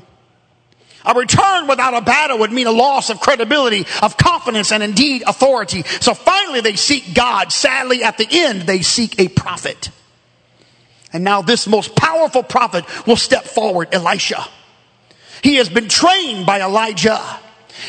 A 1.06 1.13
return 1.13 1.68
without 1.68 1.94
a 1.94 2.01
battle 2.01 2.39
would 2.39 2.51
mean 2.51 2.68
a 2.68 2.72
loss 2.72 3.10
of 3.10 3.20
credibility, 3.20 3.86
of 4.01 4.18
confidence, 4.18 4.72
and 4.72 4.84
indeed 4.84 5.24
authority. 5.25 5.84
So 5.84 6.13
finally 6.13 6.62
they 6.62 6.75
seek 6.75 7.13
God. 7.13 7.51
Sadly, 7.51 8.04
at 8.04 8.18
the 8.18 8.27
end, 8.30 8.63
they 8.63 8.82
seek 8.82 9.20
a 9.20 9.27
prophet. 9.27 9.89
And 11.13 11.24
now 11.24 11.42
this 11.42 11.68
most 11.68 11.96
powerful 11.96 12.44
prophet 12.44 12.86
will 13.07 13.16
step 13.16 13.46
forward, 13.46 13.90
Elisha. 13.92 14.46
He 15.42 15.55
has 15.55 15.70
been 15.70 15.88
trained 15.88 16.46
by 16.46 16.62
Elijah. 16.62 17.22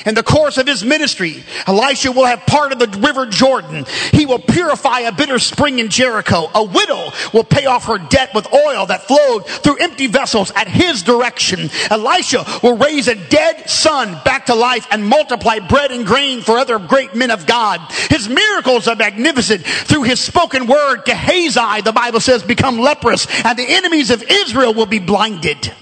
In 0.07 0.15
the 0.15 0.23
course 0.23 0.59
of 0.59 0.67
his 0.67 0.85
ministry, 0.85 1.43
Elisha 1.67 2.13
will 2.13 2.25
have 2.25 2.47
part 2.47 2.73
of 2.73 2.79
the 2.79 2.89
river 2.99 3.27
Jordan. 3.27 3.85
He 4.13 4.27
will 4.27 4.39
purify 4.39 5.01
a 5.01 5.13
bitter 5.13 5.39
spring 5.39 5.79
in 5.79 5.89
Jericho. 5.89 6.51
A 6.55 6.65
widow 6.65 7.11
will 7.33 7.45
pay 7.45 7.67
off 7.67 7.87
her 7.87 7.99
debt 7.99 8.35
with 8.35 8.53
oil 8.53 8.87
that 8.87 9.07
flowed 9.07 9.47
through 9.47 9.79
empty 9.79 10.07
vessels 10.07 10.53
at 10.55 10.69
his 10.69 11.03
direction. 11.03 11.71
Elisha 11.91 12.45
will 12.63 12.77
raise 12.77 13.09
a 13.09 13.15
dead 13.15 13.69
son 13.69 14.19
back 14.25 14.47
to 14.47 14.55
life 14.55 14.87
and 14.91 15.07
multiply 15.07 15.59
bread 15.59 15.91
and 15.91 16.07
grain 16.07 16.41
for 16.41 16.59
other 16.59 16.79
great 16.79 17.15
men 17.15 17.31
of 17.31 17.47
God. 17.47 17.81
His 18.11 18.29
miracles 18.29 18.89
are 18.89 18.97
magnificent. 18.97 19.65
Through 19.65 20.05
his 20.05 20.21
spoken 20.21 20.67
word, 20.67 21.05
Gehazi, 21.05 21.83
the 21.83 21.93
Bible 21.93 22.21
says, 22.21 22.43
become 22.43 22.79
leprous 22.79 23.27
and 23.45 23.59
the 23.59 23.69
enemies 23.69 24.11
of 24.11 24.23
Israel 24.23 24.75
will 24.75 24.87
be 24.87 24.99
blinded. 24.99 25.73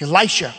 Elisha 0.00 0.54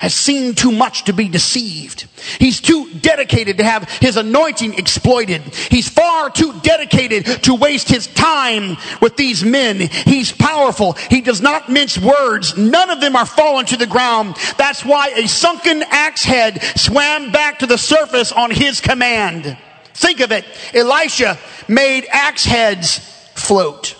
has 0.00 0.14
seen 0.14 0.54
too 0.54 0.72
much 0.72 1.04
to 1.04 1.12
be 1.12 1.28
deceived. 1.28 2.08
He's 2.38 2.60
too 2.60 2.90
dedicated 3.00 3.58
to 3.58 3.64
have 3.64 3.88
his 4.00 4.16
anointing 4.16 4.74
exploited. 4.74 5.42
He's 5.42 5.90
far 5.90 6.30
too 6.30 6.58
dedicated 6.62 7.44
to 7.44 7.54
waste 7.54 7.88
his 7.88 8.06
time 8.06 8.78
with 9.02 9.16
these 9.16 9.44
men. 9.44 9.76
He's 9.76 10.32
powerful. 10.32 10.94
He 10.94 11.20
does 11.20 11.42
not 11.42 11.68
mince 11.68 11.98
words. 11.98 12.56
None 12.56 12.88
of 12.88 13.02
them 13.02 13.14
are 13.14 13.26
fallen 13.26 13.66
to 13.66 13.76
the 13.76 13.86
ground. 13.86 14.36
That's 14.56 14.86
why 14.86 15.08
a 15.08 15.28
sunken 15.28 15.82
axe 15.90 16.24
head 16.24 16.62
swam 16.76 17.30
back 17.30 17.58
to 17.58 17.66
the 17.66 17.78
surface 17.78 18.32
on 18.32 18.50
his 18.50 18.80
command. 18.80 19.58
Think 19.92 20.20
of 20.20 20.32
it. 20.32 20.46
Elisha 20.72 21.38
made 21.68 22.06
axe 22.10 22.46
heads 22.46 22.98
float. 23.34 23.99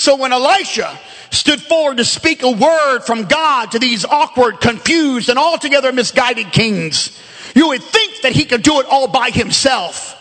So 0.00 0.16
when 0.16 0.32
Elisha 0.32 0.98
stood 1.30 1.60
forward 1.60 1.98
to 1.98 2.06
speak 2.06 2.42
a 2.42 2.50
word 2.50 3.00
from 3.00 3.24
God 3.24 3.72
to 3.72 3.78
these 3.78 4.06
awkward, 4.06 4.58
confused, 4.58 5.28
and 5.28 5.38
altogether 5.38 5.92
misguided 5.92 6.52
kings. 6.52 7.20
You 7.54 7.68
would 7.68 7.82
think 7.82 8.22
that 8.22 8.32
he 8.32 8.46
could 8.46 8.62
do 8.62 8.80
it 8.80 8.86
all 8.86 9.08
by 9.08 9.28
himself. 9.28 10.16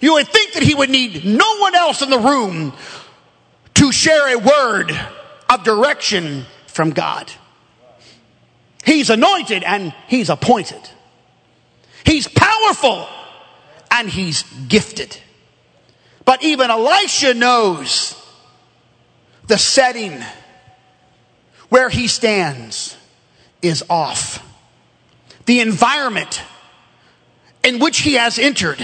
You 0.00 0.14
would 0.14 0.26
think 0.26 0.54
that 0.54 0.64
he 0.64 0.74
would 0.74 0.90
need 0.90 1.24
no 1.24 1.58
one 1.58 1.76
else 1.76 2.02
in 2.02 2.10
the 2.10 2.18
room 2.18 2.72
to 3.74 3.92
share 3.92 4.36
a 4.36 4.38
word 4.40 4.90
of 5.48 5.62
direction 5.62 6.44
from 6.66 6.90
God. 6.90 7.30
He's 8.84 9.10
anointed 9.10 9.62
and 9.62 9.94
he's 10.08 10.28
appointed. 10.28 10.90
He's 12.04 12.26
powerful 12.26 13.08
and 13.92 14.10
he's 14.10 14.42
gifted. 14.66 15.16
But 16.24 16.42
even 16.42 16.72
Elisha 16.72 17.32
knows 17.34 18.20
the 19.46 19.58
setting 19.58 20.22
where 21.68 21.88
he 21.88 22.06
stands 22.08 22.96
is 23.62 23.84
off. 23.88 24.44
The 25.46 25.60
environment 25.60 26.42
in 27.62 27.78
which 27.78 28.00
he 28.00 28.14
has 28.14 28.38
entered 28.38 28.82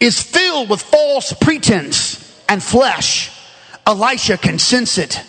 is 0.00 0.20
filled 0.20 0.70
with 0.70 0.82
false 0.82 1.32
pretense 1.32 2.42
and 2.48 2.62
flesh. 2.62 3.30
Elisha 3.86 4.38
can 4.38 4.58
sense 4.58 4.98
it, 4.98 5.22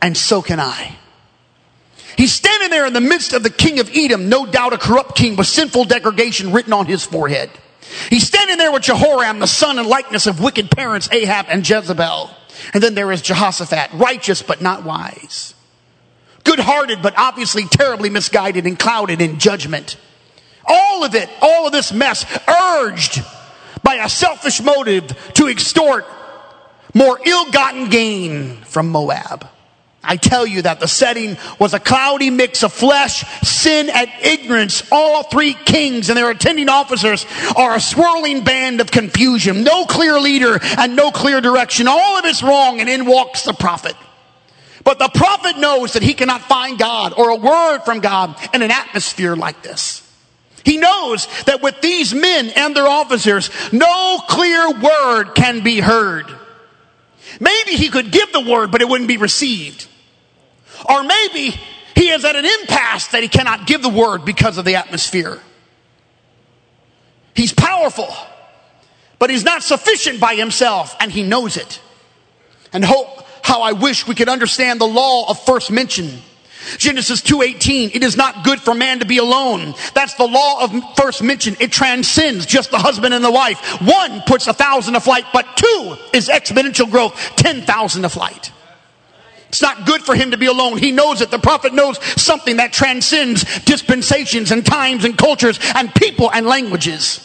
and 0.00 0.16
so 0.16 0.42
can 0.42 0.60
I. 0.60 0.96
He's 2.16 2.32
standing 2.32 2.70
there 2.70 2.86
in 2.86 2.92
the 2.92 3.00
midst 3.00 3.32
of 3.32 3.42
the 3.42 3.50
king 3.50 3.80
of 3.80 3.90
Edom, 3.92 4.28
no 4.28 4.46
doubt 4.46 4.72
a 4.72 4.78
corrupt 4.78 5.16
king 5.16 5.36
with 5.36 5.48
sinful 5.48 5.86
degradation 5.86 6.52
written 6.52 6.72
on 6.72 6.86
his 6.86 7.04
forehead. 7.04 7.50
He's 8.08 8.26
standing 8.26 8.56
there 8.56 8.72
with 8.72 8.84
Jehoram, 8.84 9.40
the 9.40 9.46
son 9.46 9.78
and 9.78 9.88
likeness 9.88 10.26
of 10.26 10.40
wicked 10.40 10.70
parents 10.70 11.08
Ahab 11.10 11.46
and 11.48 11.68
Jezebel. 11.68 12.30
And 12.72 12.82
then 12.82 12.94
there 12.94 13.12
is 13.12 13.22
Jehoshaphat, 13.22 13.90
righteous 13.94 14.42
but 14.42 14.62
not 14.62 14.84
wise. 14.84 15.54
Good 16.44 16.60
hearted 16.60 17.02
but 17.02 17.14
obviously 17.16 17.64
terribly 17.66 18.10
misguided 18.10 18.66
and 18.66 18.78
clouded 18.78 19.20
in 19.20 19.38
judgment. 19.38 19.96
All 20.66 21.04
of 21.04 21.14
it, 21.14 21.28
all 21.42 21.66
of 21.66 21.72
this 21.72 21.92
mess, 21.92 22.24
urged 22.48 23.22
by 23.82 23.96
a 23.96 24.08
selfish 24.08 24.62
motive 24.62 25.06
to 25.34 25.48
extort 25.48 26.06
more 26.94 27.18
ill 27.24 27.50
gotten 27.50 27.90
gain 27.90 28.56
from 28.62 28.88
Moab. 28.88 29.48
I 30.06 30.16
tell 30.16 30.46
you 30.46 30.62
that 30.62 30.80
the 30.80 30.88
setting 30.88 31.36
was 31.58 31.74
a 31.74 31.80
cloudy 31.80 32.30
mix 32.30 32.62
of 32.62 32.72
flesh, 32.72 33.24
sin, 33.42 33.88
and 33.88 34.10
ignorance. 34.22 34.82
All 34.92 35.22
three 35.22 35.54
kings 35.54 36.08
and 36.08 36.16
their 36.16 36.30
attending 36.30 36.68
officers 36.68 37.26
are 37.56 37.74
a 37.74 37.80
swirling 37.80 38.44
band 38.44 38.80
of 38.80 38.90
confusion. 38.90 39.64
No 39.64 39.86
clear 39.86 40.20
leader 40.20 40.58
and 40.78 40.96
no 40.96 41.10
clear 41.10 41.40
direction. 41.40 41.88
All 41.88 42.18
of 42.18 42.24
it's 42.24 42.42
wrong 42.42 42.80
and 42.80 42.88
in 42.88 43.06
walks 43.06 43.44
the 43.44 43.52
prophet. 43.52 43.96
But 44.84 44.98
the 44.98 45.08
prophet 45.08 45.58
knows 45.58 45.94
that 45.94 46.02
he 46.02 46.12
cannot 46.12 46.42
find 46.42 46.78
God 46.78 47.14
or 47.16 47.30
a 47.30 47.36
word 47.36 47.80
from 47.80 48.00
God 48.00 48.36
in 48.52 48.62
an 48.62 48.70
atmosphere 48.70 49.34
like 49.34 49.62
this. 49.62 50.02
He 50.64 50.76
knows 50.76 51.26
that 51.44 51.62
with 51.62 51.80
these 51.80 52.14
men 52.14 52.50
and 52.50 52.74
their 52.74 52.86
officers, 52.86 53.50
no 53.72 54.18
clear 54.28 54.70
word 54.70 55.34
can 55.34 55.62
be 55.62 55.80
heard. 55.80 56.26
Maybe 57.40 57.72
he 57.72 57.88
could 57.88 58.10
give 58.10 58.32
the 58.32 58.40
word, 58.40 58.70
but 58.70 58.80
it 58.80 58.88
wouldn't 58.88 59.08
be 59.08 59.16
received. 59.16 59.88
Or 60.84 61.02
maybe 61.02 61.58
he 61.94 62.10
is 62.10 62.24
at 62.24 62.36
an 62.36 62.44
impasse 62.44 63.08
that 63.08 63.22
he 63.22 63.28
cannot 63.28 63.66
give 63.66 63.82
the 63.82 63.88
word 63.88 64.24
because 64.24 64.58
of 64.58 64.64
the 64.64 64.76
atmosphere. 64.76 65.40
He's 67.34 67.52
powerful, 67.52 68.14
But 69.18 69.30
he's 69.30 69.44
not 69.44 69.62
sufficient 69.62 70.20
by 70.20 70.34
himself, 70.34 70.94
and 71.00 71.10
he 71.10 71.22
knows 71.22 71.56
it. 71.56 71.80
And 72.72 72.84
hope 72.84 73.24
how 73.42 73.62
I 73.62 73.72
wish 73.72 74.06
we 74.06 74.14
could 74.14 74.28
understand 74.28 74.80
the 74.80 74.86
law 74.86 75.30
of 75.30 75.42
first 75.44 75.70
mention. 75.70 76.22
Genesis 76.78 77.20
2:18 77.22 77.90
It 77.94 78.02
is 78.02 78.16
not 78.16 78.44
good 78.44 78.60
for 78.60 78.74
man 78.74 78.98
to 79.00 79.06
be 79.06 79.18
alone. 79.18 79.74
That's 79.94 80.14
the 80.14 80.26
law 80.26 80.62
of 80.64 80.72
first 80.96 81.22
mention. 81.22 81.56
It 81.60 81.72
transcends 81.72 82.46
just 82.46 82.70
the 82.70 82.78
husband 82.78 83.14
and 83.14 83.24
the 83.24 83.30
wife. 83.30 83.58
One 83.80 84.22
puts 84.22 84.46
a 84.46 84.52
thousand 84.52 84.94
to 84.94 85.00
flight, 85.00 85.24
but 85.32 85.56
two 85.56 85.96
is 86.12 86.28
exponential 86.28 86.90
growth, 86.90 87.14
10,000 87.36 88.02
to 88.02 88.08
flight. 88.08 88.50
It's 89.54 89.62
not 89.62 89.86
good 89.86 90.02
for 90.02 90.16
him 90.16 90.32
to 90.32 90.36
be 90.36 90.46
alone. 90.46 90.78
He 90.78 90.90
knows 90.90 91.20
it. 91.20 91.30
The 91.30 91.38
prophet 91.38 91.72
knows 91.72 92.02
something 92.20 92.56
that 92.56 92.72
transcends 92.72 93.44
dispensations 93.60 94.50
and 94.50 94.66
times 94.66 95.04
and 95.04 95.16
cultures 95.16 95.60
and 95.76 95.94
people 95.94 96.28
and 96.32 96.44
languages. 96.44 97.20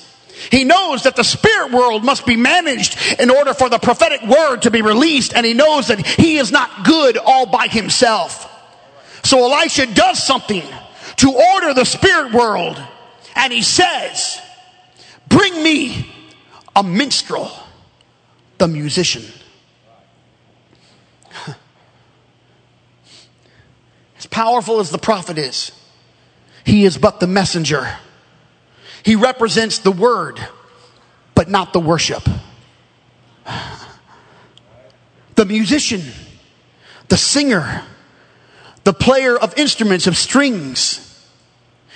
He 0.51 0.63
knows 0.63 1.01
that 1.05 1.15
the 1.15 1.23
spirit 1.23 1.71
world 1.71 2.05
must 2.05 2.27
be 2.27 2.35
managed 2.35 3.19
in 3.19 3.31
order 3.31 3.55
for 3.55 3.67
the 3.67 3.79
prophetic 3.79 4.21
word 4.21 4.57
to 4.61 4.69
be 4.69 4.83
released, 4.83 5.33
and 5.33 5.43
he 5.43 5.55
knows 5.55 5.87
that 5.87 6.05
he 6.05 6.37
is 6.37 6.51
not 6.51 6.85
good 6.85 7.17
all 7.17 7.47
by 7.47 7.65
himself. 7.65 8.47
So 9.23 9.51
Elisha 9.51 9.87
does 9.87 10.21
something 10.23 10.61
to 11.15 11.33
order 11.55 11.73
the 11.73 11.83
spirit 11.83 12.31
world, 12.31 12.79
and 13.35 13.51
he 13.51 13.63
says, 13.63 14.39
Bring 15.29 15.63
me 15.63 16.05
a 16.75 16.83
minstrel, 16.83 17.51
the 18.59 18.67
musician. 18.67 19.23
Powerful 24.29 24.79
as 24.79 24.91
the 24.91 24.97
prophet 24.97 25.37
is, 25.37 25.71
he 26.63 26.85
is 26.85 26.97
but 26.97 27.19
the 27.19 27.27
messenger. 27.27 27.97
He 29.03 29.15
represents 29.15 29.79
the 29.79 29.91
word, 29.91 30.39
but 31.35 31.49
not 31.49 31.73
the 31.73 31.79
worship. 31.79 32.23
The 35.35 35.45
musician, 35.45 36.03
the 37.07 37.17
singer, 37.17 37.83
the 38.83 38.93
player 38.93 39.37
of 39.37 39.57
instruments, 39.57 40.05
of 40.05 40.17
strings, 40.17 41.05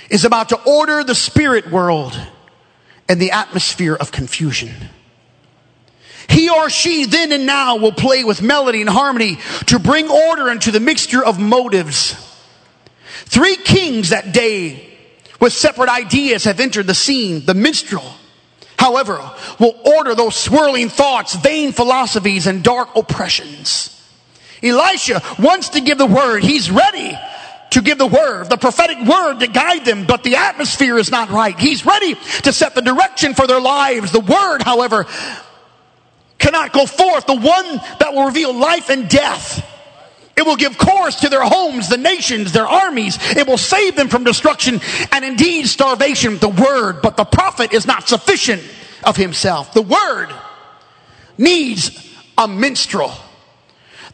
is 0.10 0.26
about 0.26 0.50
to 0.50 0.62
order 0.64 1.04
the 1.04 1.16
spirit 1.16 1.70
world 1.70 2.20
and 3.10 3.22
the 3.22 3.32
atmosphere 3.32 3.96
of 3.96 4.12
confusion. 4.12 4.72
He 6.30 6.50
or 6.50 6.70
she 6.70 7.06
then 7.06 7.32
and 7.32 7.46
now 7.46 7.78
will 7.78 7.92
play 7.92 8.24
with 8.24 8.42
melody 8.42 8.82
and 8.82 8.90
harmony 8.90 9.40
to 9.68 9.80
bring 9.80 10.10
order 10.10 10.50
into 10.50 10.72
the 10.72 10.80
mixture 10.80 11.24
of 11.24 11.40
motives. 11.40 12.16
Three 13.26 13.56
kings 13.56 14.10
that 14.10 14.34
day 14.34 14.90
with 15.40 15.54
separate 15.54 15.90
ideas 15.90 16.46
have 16.46 16.60
entered 16.60 16.88
the 16.88 16.94
scene. 16.94 17.46
The 17.46 17.54
minstrel, 17.54 18.06
however, 18.78 19.20
will 19.60 19.76
order 19.84 20.16
those 20.16 20.36
swirling 20.36 20.90
thoughts, 20.90 21.36
vain 21.36 21.72
philosophies, 21.72 22.48
and 22.48 22.64
dark 22.64 22.96
oppressions. 22.96 23.90
Elisha 24.62 25.22
wants 25.40 25.70
to 25.70 25.82
give 25.82 25.98
the 25.98 26.06
word. 26.06 26.44
He's 26.44 26.72
ready 26.72 27.18
to 27.72 27.82
give 27.82 27.98
the 27.98 28.08
word, 28.08 28.50
the 28.50 28.58
prophetic 28.58 29.00
word 29.06 29.40
to 29.40 29.48
guide 29.48 29.84
them, 29.84 30.06
but 30.06 30.24
the 30.24 30.36
atmosphere 30.36 30.98
is 30.98 31.12
not 31.12 31.30
right. 31.30 31.60
He's 31.60 31.86
ready 31.86 32.16
to 32.44 32.54
set 32.54 32.76
the 32.76 32.82
direction 32.82 33.34
for 33.34 33.48
their 33.48 33.60
lives. 33.60 34.12
The 34.12 34.20
word, 34.20 34.62
however, 34.62 35.08
cannot 36.44 36.74
go 36.74 36.86
forth. 36.86 37.26
The 37.26 37.36
one 37.36 37.78
that 38.00 38.10
will 38.12 38.26
reveal 38.26 38.54
life 38.54 38.90
and 38.90 39.10
death. 39.10 39.70
It 40.36 40.46
will 40.46 40.56
give 40.56 40.78
course 40.78 41.22
to 41.22 41.30
their 41.30 41.44
homes, 41.44 41.90
the 41.90 41.98
nations, 41.98 42.52
their 42.52 42.68
armies. 42.68 43.18
It 43.38 43.48
will 43.48 43.58
save 43.58 43.96
them 43.96 44.10
from 44.10 44.24
destruction 44.24 44.82
and 45.12 45.24
indeed 45.24 45.68
starvation. 45.68 46.38
The 46.38 46.50
word, 46.50 47.02
but 47.02 47.18
the 47.18 47.24
prophet 47.26 47.72
is 47.72 47.86
not 47.86 48.08
sufficient 48.08 48.64
of 49.04 49.16
himself. 49.16 49.74
The 49.74 49.84
word 49.84 50.34
needs 51.38 52.14
a 52.38 52.48
minstrel. 52.48 53.14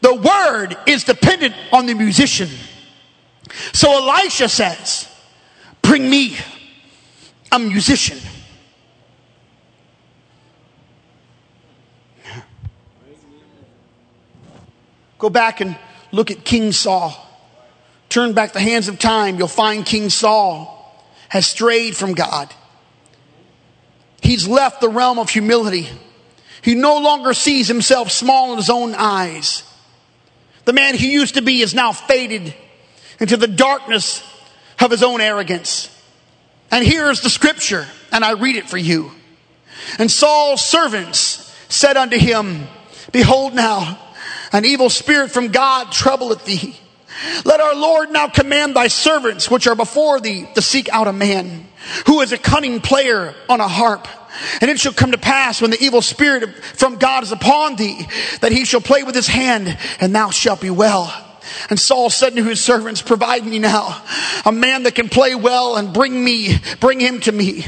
The 0.02 0.14
word 0.14 0.78
is 0.86 1.06
dependent 1.06 1.56
on 1.72 1.86
the 1.86 1.94
musician. 1.94 2.50
So 3.74 3.92
Elisha 3.92 4.50
says, 4.50 5.08
Bring 5.82 6.10
me 6.10 6.38
a 7.52 7.60
musician. 7.60 8.20
Go 15.20 15.30
back 15.30 15.62
and 15.62 15.78
look 16.12 16.32
at 16.32 16.44
King 16.44 16.72
Saul. 16.72 17.14
Turn 18.08 18.34
back 18.34 18.54
the 18.54 18.60
hands 18.60 18.88
of 18.88 18.98
time, 18.98 19.38
you'll 19.38 19.48
find 19.48 19.86
King 19.86 20.10
Saul 20.10 20.76
has 21.28 21.46
strayed 21.46 21.96
from 21.96 22.14
God. 22.14 22.52
He's 24.22 24.48
left 24.48 24.82
the 24.82 24.90
realm 24.90 25.20
of 25.20 25.30
humility. 25.30 25.88
He 26.62 26.74
no 26.74 26.98
longer 26.98 27.34
sees 27.34 27.68
himself 27.68 28.12
small 28.12 28.52
in 28.52 28.58
his 28.58 28.70
own 28.70 28.96
eyes. 28.96 29.64
The 30.66 30.74
man 30.74 30.96
he 30.96 31.14
used 31.14 31.36
to 31.36 31.42
be 31.42 31.62
is 31.62 31.74
now 31.74 31.92
faded 31.92 32.54
into 33.20 33.38
the 33.38 33.48
darkness 33.48 34.24
of 34.80 34.92
his 34.92 35.04
own 35.04 35.22
arrogance. 35.22 35.96
And 36.72 36.84
here 36.84 37.10
is 37.10 37.22
the 37.22 37.30
scripture, 37.30 37.88
and 38.12 38.26
I 38.26 38.32
read 38.32 38.56
it 38.56 38.70
for 38.70 38.78
you. 38.78 39.12
And 39.98 40.10
Saul's 40.10 40.64
servants 40.64 41.56
said 41.70 41.98
unto 41.98 42.18
him, 42.18 42.68
Behold 43.12 43.54
now, 43.54 44.00
an 44.52 44.66
evil 44.66 44.90
spirit 44.90 45.32
from 45.32 45.50
God 45.50 45.92
troubleth 45.92 46.46
thee. 46.46 46.76
Let 47.44 47.60
our 47.60 47.76
Lord 47.76 48.12
now 48.12 48.28
command 48.28 48.76
thy 48.76 48.88
servants 48.88 49.50
which 49.52 49.68
are 49.68 49.76
before 49.76 50.20
thee 50.20 50.48
to 50.56 50.62
seek 50.62 50.90
out 50.90 51.08
a 51.08 51.14
man 51.14 51.68
who 52.06 52.22
is 52.22 52.32
a 52.32 52.38
cunning 52.38 52.80
player 52.80 53.36
on 53.50 53.60
a 53.60 53.68
harp 53.68 54.08
and 54.62 54.70
it 54.70 54.80
shall 54.80 54.94
come 54.94 55.12
to 55.12 55.18
pass 55.18 55.62
when 55.62 55.72
the 55.72 55.84
evil 55.84 56.02
spirit 56.02 56.64
from 56.64 56.96
God 56.96 57.24
is 57.24 57.32
upon 57.32 57.76
thee 57.76 58.08
that 58.42 58.52
he 58.52 58.66
shall 58.66 58.82
play 58.82 59.04
with 59.04 59.16
his 59.16 59.28
hand 59.28 59.78
and 60.00 60.16
thou 60.16 60.30
shalt 60.30 60.62
be 60.62 60.70
well. 60.70 61.29
And 61.70 61.80
Saul 61.80 62.10
said 62.10 62.36
to 62.36 62.44
his 62.44 62.64
servants, 62.64 63.02
provide 63.02 63.46
me 63.46 63.60
now 63.60 64.04
a 64.46 64.52
man 64.52 64.84
that 64.84 64.96
can 64.96 65.10
play 65.10 65.36
well 65.36 65.76
and 65.76 65.94
bring 65.94 66.24
me, 66.24 66.58
bring 66.80 67.00
him 67.00 67.20
to 67.22 67.32
me. 67.32 67.66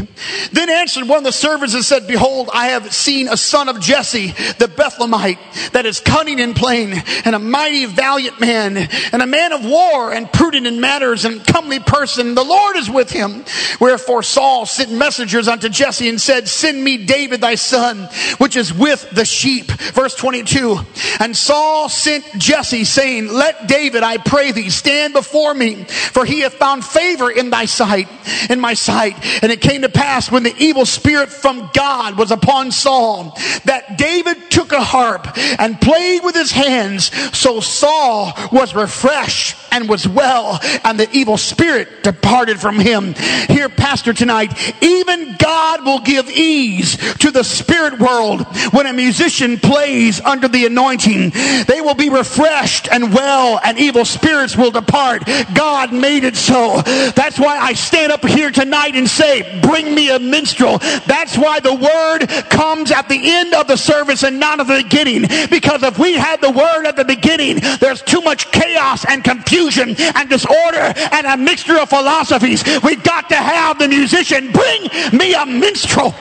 Then 0.51 0.69
answered 0.69 1.07
one 1.07 1.19
of 1.19 1.23
the 1.23 1.31
servants 1.31 1.73
and 1.75 1.83
said, 1.83 2.07
behold, 2.07 2.49
I 2.53 2.67
have 2.67 2.93
seen 2.93 3.27
a 3.27 3.37
son 3.37 3.69
of 3.69 3.79
Jesse, 3.79 4.27
the 4.27 4.67
Bethlehemite, 4.67 5.71
that 5.71 5.85
is 5.85 5.99
cunning 5.99 6.39
in 6.39 6.53
playing 6.53 6.93
and 7.25 7.35
a 7.35 7.39
mighty 7.39 7.85
valiant 7.85 8.39
man 8.39 8.77
and 8.77 9.21
a 9.21 9.27
man 9.27 9.53
of 9.53 9.65
war 9.65 10.13
and 10.13 10.31
prudent 10.31 10.67
in 10.67 10.79
matters 10.79 11.25
and 11.25 11.45
comely 11.45 11.79
person. 11.79 12.35
The 12.35 12.43
Lord 12.43 12.77
is 12.77 12.89
with 12.89 13.09
him. 13.09 13.43
Wherefore 13.79 14.23
Saul 14.23 14.65
sent 14.65 14.91
messengers 14.91 15.47
unto 15.47 15.69
Jesse 15.69 16.09
and 16.09 16.19
said, 16.19 16.47
send 16.47 16.83
me 16.83 17.05
David 17.05 17.41
thy 17.41 17.55
son, 17.55 18.09
which 18.37 18.55
is 18.55 18.73
with 18.73 19.09
the 19.11 19.25
sheep. 19.25 19.71
Verse 19.71 20.15
22. 20.15 20.79
And 21.19 21.35
Saul 21.35 21.89
sent 21.89 22.25
Jesse 22.37 22.83
saying, 22.83 23.27
let 23.27 23.67
David, 23.71 24.03
I 24.03 24.17
pray 24.17 24.51
thee, 24.51 24.69
stand 24.69 25.13
before 25.13 25.53
me, 25.53 25.85
for 25.85 26.25
he 26.25 26.41
hath 26.41 26.55
found 26.55 26.83
favor 26.83 27.31
in 27.31 27.51
thy 27.51 27.63
sight, 27.63 28.09
in 28.49 28.59
my 28.59 28.73
sight. 28.73 29.15
And 29.41 29.49
it 29.49 29.61
came 29.61 29.83
to 29.83 29.89
pass 29.89 30.29
when 30.29 30.43
the 30.43 30.53
evil 30.57 30.85
spirit 30.85 31.29
from 31.29 31.69
God 31.73 32.17
was 32.17 32.31
upon 32.31 32.71
Saul, 32.71 33.37
that 33.63 33.97
David 33.97 34.51
took 34.51 34.73
a 34.73 34.83
harp 34.83 35.25
and 35.57 35.79
played 35.79 36.21
with 36.21 36.35
his 36.35 36.51
hands. 36.51 37.15
So 37.37 37.61
Saul 37.61 38.33
was 38.51 38.75
refreshed 38.75 39.55
and 39.71 39.87
was 39.87 40.05
well, 40.05 40.59
and 40.83 40.99
the 40.99 41.09
evil 41.13 41.37
spirit 41.37 42.03
departed 42.03 42.59
from 42.59 42.77
him. 42.77 43.13
Here, 43.47 43.69
Pastor, 43.69 44.11
tonight, 44.11 44.51
even 44.83 45.37
God 45.39 45.85
will 45.85 45.99
give 45.99 46.29
ease 46.29 46.97
to 47.19 47.31
the 47.31 47.43
spirit 47.43 47.99
world 47.99 48.41
when 48.73 48.85
a 48.85 48.91
musician 48.91 49.57
plays 49.57 50.19
under 50.19 50.49
the 50.49 50.65
anointing. 50.65 51.29
They 51.67 51.79
will 51.79 51.95
be 51.95 52.09
refreshed 52.09 52.89
and 52.91 53.13
well 53.13 53.60
and 53.63 53.77
evil 53.77 54.05
spirits 54.05 54.55
will 54.55 54.71
depart. 54.71 55.23
God 55.53 55.93
made 55.93 56.23
it 56.23 56.35
so. 56.35 56.81
That's 57.15 57.39
why 57.39 57.57
I 57.57 57.73
stand 57.73 58.11
up 58.11 58.25
here 58.25 58.51
tonight 58.51 58.95
and 58.95 59.09
say, 59.09 59.59
bring 59.61 59.93
me 59.93 60.09
a 60.09 60.19
minstrel. 60.19 60.77
That's 61.07 61.37
why 61.37 61.59
the 61.59 61.73
word 61.73 62.27
comes 62.49 62.91
at 62.91 63.09
the 63.09 63.19
end 63.21 63.53
of 63.53 63.67
the 63.67 63.77
service 63.77 64.23
and 64.23 64.39
not 64.39 64.59
at 64.59 64.67
the 64.67 64.83
beginning. 64.83 65.27
Because 65.49 65.83
if 65.83 65.97
we 65.99 66.13
had 66.13 66.41
the 66.41 66.51
word 66.51 66.85
at 66.85 66.95
the 66.95 67.05
beginning, 67.05 67.59
there's 67.79 68.01
too 68.01 68.21
much 68.21 68.51
chaos 68.51 69.05
and 69.07 69.23
confusion 69.23 69.95
and 69.99 70.29
disorder 70.29 70.93
and 71.11 71.27
a 71.27 71.37
mixture 71.37 71.79
of 71.79 71.89
philosophies. 71.89 72.63
We've 72.83 73.03
got 73.03 73.29
to 73.29 73.35
have 73.35 73.79
the 73.79 73.87
musician 73.87 74.51
bring 74.51 74.83
me 75.13 75.33
a 75.33 75.45
minstrel. 75.45 76.15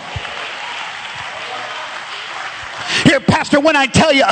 Here, 3.04 3.20
Pastor, 3.20 3.60
when 3.60 3.76
I 3.76 3.86
tell 3.86 4.12
you 4.12 4.24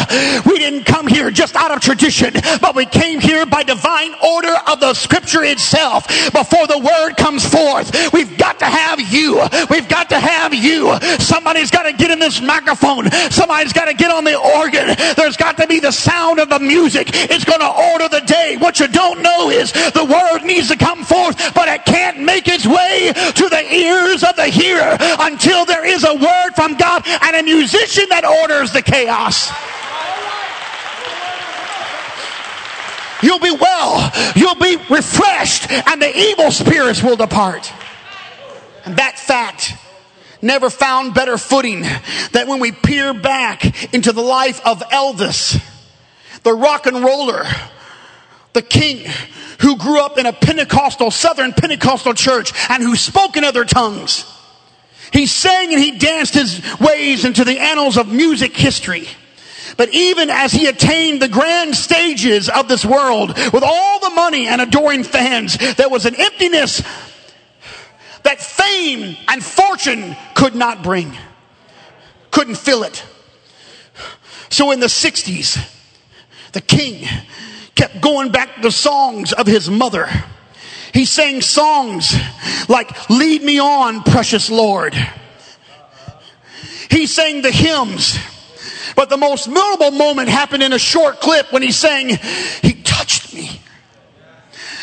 we 0.46 0.58
didn't 0.58 0.84
come 0.84 1.06
here 1.06 1.30
just 1.30 1.56
out 1.56 1.70
of 1.70 1.80
tradition, 1.80 2.34
but 2.60 2.74
we 2.74 2.86
came 2.86 3.20
here 3.20 3.46
by 3.46 3.62
divine 3.62 4.14
order 4.24 4.54
of 4.66 4.80
the 4.80 4.94
scripture 4.94 5.44
itself. 5.44 6.06
Before 6.32 6.66
the 6.66 6.78
word 6.78 7.14
comes 7.16 7.44
forth, 7.44 8.12
we've 8.12 8.36
got 8.38 8.58
to 8.60 8.66
have 8.66 9.00
you. 9.00 9.42
We've 9.70 9.88
got 9.88 10.08
to 10.10 10.18
have 10.18 10.54
you. 10.54 10.98
Somebody's 11.18 11.70
got 11.70 11.84
to 11.84 11.92
get 11.92 12.10
in 12.10 12.18
this 12.18 12.40
microphone. 12.40 13.10
Somebody's 13.30 13.72
got 13.72 13.86
to 13.86 13.94
get 13.94 14.10
on 14.10 14.24
the 14.24 14.36
organ. 14.36 14.96
There's 15.16 15.36
got 15.36 15.56
to 15.58 15.66
be 15.66 15.80
the 15.80 15.92
sound 15.92 16.38
of 16.38 16.48
the 16.48 16.58
music. 16.58 17.10
It's 17.12 17.44
going 17.44 17.60
to 17.60 17.92
order 17.92 18.08
the 18.08 18.24
day. 18.26 18.56
What 18.58 18.80
you 18.80 18.88
don't 18.88 19.22
know 19.22 19.50
is 19.50 19.72
the 19.72 20.04
word 20.04 20.44
needs 20.44 20.68
to 20.68 20.76
come 20.76 21.04
forth, 21.04 21.54
but 21.54 21.68
it 21.68 21.84
can't 21.84 22.20
make 22.20 22.48
its 22.48 22.66
way 22.66 23.12
to 23.14 23.48
the 23.48 23.64
ears 23.72 24.24
of 24.24 24.36
the 24.36 24.46
hearer 24.46 24.96
until 25.20 25.64
there 25.64 25.84
is 25.86 26.04
a 26.04 26.14
word 26.14 26.50
from 26.54 26.76
God 26.76 27.02
and 27.06 27.36
a 27.36 27.42
musician 27.42 28.06
that 28.10 28.24
orders 28.24 28.47
the 28.48 28.82
chaos. 28.82 29.50
You'll 33.22 33.40
be 33.40 33.50
well. 33.50 34.12
You'll 34.36 34.54
be 34.54 34.76
refreshed, 34.88 35.70
and 35.70 36.00
the 36.00 36.16
evil 36.16 36.50
spirits 36.50 37.02
will 37.02 37.16
depart. 37.16 37.72
And 38.84 38.96
that 38.96 39.18
fact 39.18 39.74
never 40.40 40.70
found 40.70 41.14
better 41.14 41.36
footing 41.36 41.84
than 42.32 42.48
when 42.48 42.60
we 42.60 42.72
peer 42.72 43.12
back 43.12 43.92
into 43.92 44.12
the 44.12 44.22
life 44.22 44.64
of 44.64 44.80
Elvis, 44.80 45.60
the 46.42 46.54
rock 46.54 46.86
and 46.86 47.04
roller, 47.04 47.44
the 48.52 48.62
king 48.62 49.04
who 49.60 49.76
grew 49.76 50.00
up 50.00 50.16
in 50.16 50.26
a 50.26 50.32
Pentecostal, 50.32 51.10
Southern 51.10 51.52
Pentecostal 51.52 52.14
church 52.14 52.52
and 52.70 52.82
who 52.82 52.96
spoke 52.96 53.36
in 53.36 53.44
other 53.44 53.64
tongues. 53.64 54.24
He 55.12 55.26
sang 55.26 55.72
and 55.72 55.82
he 55.82 55.92
danced 55.92 56.34
his 56.34 56.62
ways 56.78 57.24
into 57.24 57.44
the 57.44 57.58
annals 57.58 57.96
of 57.96 58.12
music 58.12 58.56
history. 58.56 59.08
But 59.76 59.90
even 59.94 60.28
as 60.28 60.52
he 60.52 60.66
attained 60.66 61.22
the 61.22 61.28
grand 61.28 61.76
stages 61.76 62.48
of 62.48 62.68
this 62.68 62.84
world 62.84 63.36
with 63.52 63.62
all 63.62 64.00
the 64.00 64.10
money 64.10 64.48
and 64.48 64.60
adoring 64.60 65.04
fans, 65.04 65.56
there 65.76 65.88
was 65.88 66.04
an 66.04 66.16
emptiness 66.16 66.82
that 68.24 68.40
fame 68.40 69.16
and 69.28 69.42
fortune 69.42 70.16
could 70.34 70.54
not 70.54 70.82
bring, 70.82 71.16
couldn't 72.30 72.56
fill 72.56 72.82
it. 72.82 73.04
So 74.50 74.70
in 74.72 74.80
the 74.80 74.86
60s, 74.86 75.58
the 76.52 76.60
king 76.60 77.06
kept 77.74 78.00
going 78.00 78.32
back 78.32 78.56
to 78.56 78.62
the 78.62 78.72
songs 78.72 79.32
of 79.32 79.46
his 79.46 79.70
mother. 79.70 80.08
He 80.98 81.04
sang 81.04 81.42
songs 81.42 82.12
like, 82.68 83.08
Lead 83.08 83.44
Me 83.44 83.60
On, 83.60 84.02
Precious 84.02 84.50
Lord. 84.50 84.94
He 86.90 87.06
sang 87.06 87.40
the 87.40 87.52
hymns. 87.52 88.18
But 88.96 89.08
the 89.08 89.16
most 89.16 89.46
memorable 89.46 89.92
moment 89.92 90.28
happened 90.28 90.64
in 90.64 90.72
a 90.72 90.78
short 90.78 91.20
clip 91.20 91.52
when 91.52 91.62
he 91.62 91.70
sang, 91.70 92.18
He. 92.62 92.77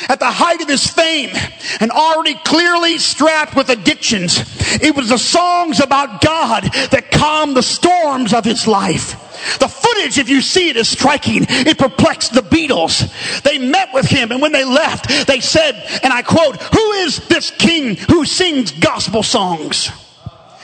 At 0.07 0.19
the 0.19 0.31
height 0.31 0.61
of 0.61 0.69
his 0.69 0.87
fame 0.87 1.31
and 1.79 1.91
already 1.91 2.35
clearly 2.45 2.97
strapped 2.97 3.55
with 3.55 3.69
addictions, 3.69 4.43
it 4.81 4.95
was 4.95 5.09
the 5.09 5.17
songs 5.17 5.79
about 5.79 6.21
God 6.21 6.63
that 6.91 7.11
calmed 7.11 7.55
the 7.55 7.63
storms 7.63 8.33
of 8.33 8.45
his 8.45 8.67
life. 8.67 9.21
The 9.59 9.67
footage, 9.67 10.17
if 10.17 10.29
you 10.29 10.41
see 10.41 10.69
it, 10.69 10.77
is 10.77 10.87
striking. 10.87 11.45
It 11.47 11.77
perplexed 11.77 12.33
the 12.33 12.41
Beatles. 12.41 13.41
They 13.43 13.57
met 13.57 13.93
with 13.93 14.05
him, 14.05 14.31
and 14.31 14.41
when 14.41 14.51
they 14.51 14.63
left, 14.63 15.27
they 15.27 15.39
said, 15.39 15.75
and 16.03 16.11
I 16.13 16.21
quote, 16.21 16.61
Who 16.61 16.91
is 16.93 17.27
this 17.27 17.51
king 17.51 17.95
who 17.95 18.25
sings 18.25 18.71
gospel 18.71 19.23
songs? 19.23 19.91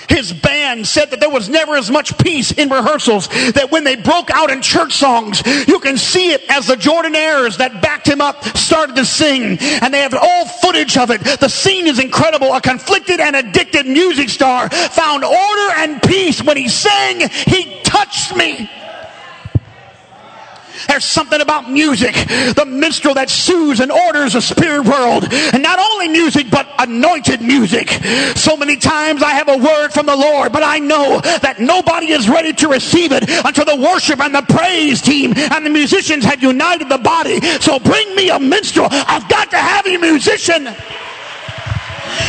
His 0.09 0.33
band 0.33 0.87
said 0.87 1.11
that 1.11 1.19
there 1.19 1.29
was 1.29 1.49
never 1.49 1.75
as 1.75 1.89
much 1.89 2.17
peace 2.17 2.51
in 2.51 2.69
rehearsals 2.69 3.27
that 3.27 3.71
when 3.71 3.83
they 3.83 3.95
broke 3.95 4.29
out 4.31 4.51
in 4.51 4.61
church 4.61 4.93
songs, 4.93 5.41
you 5.67 5.79
can 5.79 5.97
see 5.97 6.31
it 6.31 6.43
as 6.49 6.67
the 6.67 6.75
Jordanaires 6.75 7.57
that 7.57 7.81
backed 7.81 8.07
him 8.07 8.21
up 8.21 8.43
started 8.57 8.95
to 8.95 9.05
sing. 9.05 9.57
And 9.59 9.93
they 9.93 9.99
have 9.99 10.13
all 10.13 10.45
footage 10.45 10.97
of 10.97 11.11
it. 11.11 11.21
The 11.21 11.49
scene 11.49 11.87
is 11.87 11.99
incredible. 11.99 12.53
A 12.53 12.61
conflicted 12.61 13.19
and 13.19 13.35
addicted 13.35 13.85
music 13.85 14.29
star 14.29 14.69
found 14.69 15.23
order 15.23 15.73
and 15.77 16.01
peace 16.01 16.43
when 16.43 16.57
he 16.57 16.67
sang, 16.67 17.29
He 17.29 17.81
touched 17.83 18.35
me. 18.35 18.69
There's 20.87 21.05
something 21.05 21.41
about 21.41 21.69
music, 21.69 22.13
the 22.13 22.65
minstrel 22.67 23.13
that 23.15 23.29
soothes 23.29 23.79
and 23.79 23.91
orders 23.91 24.33
the 24.33 24.41
spirit 24.41 24.85
world. 24.85 25.27
And 25.31 25.63
not 25.63 25.79
only 25.79 26.07
music, 26.07 26.47
but 26.49 26.67
anointed 26.79 27.41
music. 27.41 27.89
So 28.35 28.57
many 28.57 28.77
times 28.77 29.23
I 29.23 29.31
have 29.31 29.49
a 29.49 29.57
word 29.57 29.89
from 29.89 30.05
the 30.05 30.15
Lord, 30.15 30.51
but 30.51 30.63
I 30.63 30.79
know 30.79 31.19
that 31.21 31.59
nobody 31.59 32.11
is 32.11 32.29
ready 32.29 32.53
to 32.53 32.67
receive 32.67 33.11
it 33.11 33.29
until 33.45 33.65
the 33.65 33.75
worship 33.75 34.19
and 34.19 34.33
the 34.33 34.41
praise 34.41 35.01
team 35.01 35.33
and 35.35 35.65
the 35.65 35.69
musicians 35.69 36.25
have 36.25 36.41
united 36.41 36.89
the 36.89 36.97
body. 36.97 37.39
So 37.59 37.79
bring 37.79 38.15
me 38.15 38.29
a 38.29 38.39
minstrel. 38.39 38.87
I've 38.91 39.27
got 39.29 39.51
to 39.51 39.57
have 39.57 39.85
a 39.85 39.97
musician 39.97 40.67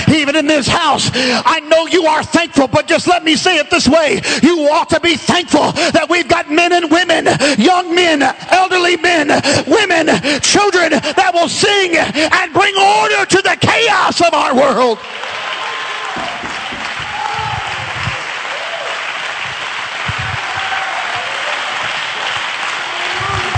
even 0.08 0.36
in 0.36 0.46
this 0.46 0.66
house. 0.66 1.10
I 1.14 1.60
know 1.60 1.86
you 1.86 2.06
are 2.06 2.22
thankful, 2.22 2.68
but 2.68 2.86
just 2.86 3.06
let 3.06 3.24
me 3.24 3.36
say 3.36 3.56
it 3.56 3.70
this 3.70 3.88
way. 3.88 4.20
You 4.42 4.68
ought 4.70 4.88
to 4.90 5.00
be 5.00 5.16
thankful 5.16 5.72
that 5.72 6.06
we've 6.08 6.28
got 6.28 6.50
men 6.50 6.72
and 6.72 6.90
women, 6.90 7.26
young 7.58 7.94
men, 7.94 8.22
elderly 8.22 8.96
men, 8.96 9.28
women, 9.66 10.06
children 10.40 10.90
that 10.90 11.30
will 11.34 11.48
sing 11.48 11.96
and 11.96 12.52
bring 12.52 12.74
order 12.76 13.26
to 13.26 13.42
the 13.42 13.56
chaos 13.60 14.20
of 14.20 14.34
our 14.34 14.54
world. 14.54 14.98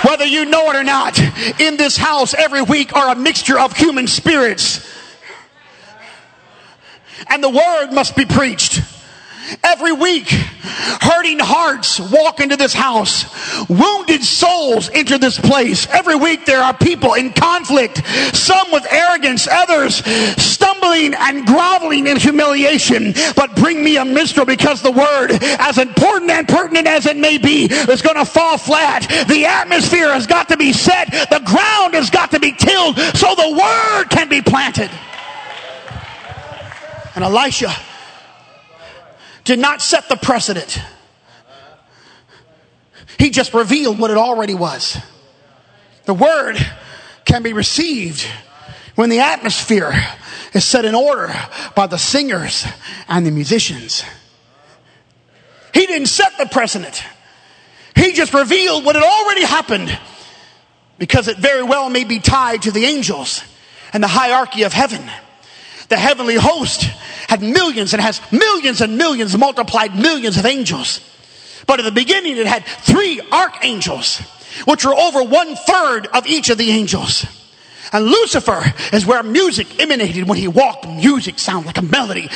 Whether 0.04 0.26
you 0.26 0.44
know 0.44 0.70
it 0.70 0.76
or 0.76 0.84
not, 0.84 1.18
in 1.58 1.78
this 1.78 1.96
house 1.96 2.34
every 2.34 2.62
week 2.62 2.94
are 2.94 3.10
a 3.10 3.16
mixture 3.16 3.58
of 3.58 3.74
human 3.74 4.06
spirits 4.06 4.93
and 7.34 7.42
the 7.42 7.50
word 7.50 7.90
must 7.90 8.14
be 8.14 8.24
preached. 8.24 8.80
Every 9.64 9.92
week, 9.92 10.28
hurting 10.30 11.40
hearts 11.40 11.98
walk 11.98 12.38
into 12.38 12.56
this 12.56 12.72
house. 12.72 13.26
Wounded 13.68 14.22
souls 14.22 14.88
enter 14.94 15.18
this 15.18 15.38
place. 15.38 15.88
Every 15.88 16.14
week, 16.14 16.46
there 16.46 16.62
are 16.62 16.72
people 16.72 17.14
in 17.14 17.32
conflict, 17.32 18.06
some 18.34 18.70
with 18.70 18.86
arrogance, 18.88 19.48
others 19.50 19.96
stumbling 20.40 21.14
and 21.14 21.44
groveling 21.44 22.06
in 22.06 22.18
humiliation. 22.18 23.12
But 23.34 23.56
bring 23.56 23.82
me 23.82 23.96
a 23.96 24.04
minstrel 24.04 24.46
because 24.46 24.80
the 24.80 24.92
word, 24.92 25.32
as 25.42 25.78
important 25.78 26.30
and 26.30 26.48
pertinent 26.48 26.86
as 26.86 27.06
it 27.06 27.16
may 27.16 27.36
be, 27.36 27.64
is 27.64 28.00
going 28.00 28.16
to 28.16 28.24
fall 28.24 28.58
flat. 28.58 29.08
The 29.28 29.44
atmosphere 29.44 30.12
has 30.12 30.28
got 30.28 30.48
to 30.50 30.56
be 30.56 30.72
set, 30.72 31.10
the 31.10 31.42
ground 31.44 31.94
has 31.94 32.10
got 32.10 32.30
to 32.30 32.38
be 32.38 32.52
tilled 32.52 32.96
so 32.96 33.34
the 33.34 33.58
word 33.60 34.04
can 34.08 34.28
be 34.28 34.40
planted. 34.40 34.90
And 37.14 37.24
Elisha 37.24 37.74
did 39.44 39.58
not 39.58 39.82
set 39.82 40.08
the 40.08 40.16
precedent. 40.16 40.80
He 43.18 43.30
just 43.30 43.54
revealed 43.54 43.98
what 43.98 44.10
it 44.10 44.16
already 44.16 44.54
was. 44.54 44.98
The 46.04 46.14
word 46.14 46.56
can 47.24 47.42
be 47.42 47.52
received 47.52 48.26
when 48.94 49.10
the 49.10 49.20
atmosphere 49.20 49.92
is 50.52 50.64
set 50.64 50.84
in 50.84 50.94
order 50.94 51.34
by 51.74 51.86
the 51.86 51.98
singers 51.98 52.66
and 53.08 53.26
the 53.26 53.30
musicians. 53.30 54.04
He 55.72 55.86
didn't 55.86 56.06
set 56.06 56.36
the 56.38 56.46
precedent. 56.46 57.02
He 57.96 58.12
just 58.12 58.34
revealed 58.34 58.84
what 58.84 58.96
had 58.96 59.04
already 59.04 59.44
happened 59.44 59.98
because 60.98 61.28
it 61.28 61.38
very 61.38 61.62
well 61.62 61.90
may 61.90 62.04
be 62.04 62.20
tied 62.20 62.62
to 62.62 62.70
the 62.70 62.84
angels 62.84 63.42
and 63.92 64.02
the 64.02 64.08
hierarchy 64.08 64.62
of 64.62 64.72
heaven. 64.72 65.02
The 65.94 66.00
heavenly 66.00 66.34
host 66.34 66.82
had 67.28 67.40
millions 67.40 67.94
and 67.94 68.02
has 68.02 68.20
millions 68.32 68.80
and 68.80 68.98
millions 68.98 69.38
multiplied 69.38 69.94
millions 69.94 70.36
of 70.36 70.44
angels. 70.44 70.98
But 71.68 71.78
at 71.78 71.84
the 71.84 71.92
beginning, 71.92 72.36
it 72.36 72.48
had 72.48 72.64
three 72.64 73.20
archangels, 73.30 74.18
which 74.64 74.84
were 74.84 74.92
over 74.92 75.22
one 75.22 75.54
third 75.54 76.08
of 76.08 76.26
each 76.26 76.50
of 76.50 76.58
the 76.58 76.72
angels. 76.72 77.24
And 77.92 78.06
Lucifer 78.06 78.74
is 78.92 79.06
where 79.06 79.22
music 79.22 79.80
emanated 79.80 80.28
when 80.28 80.36
he 80.36 80.48
walked. 80.48 80.88
Music 80.88 81.38
sounded 81.38 81.68
like 81.68 81.78
a 81.78 81.82
melody. 81.82 82.28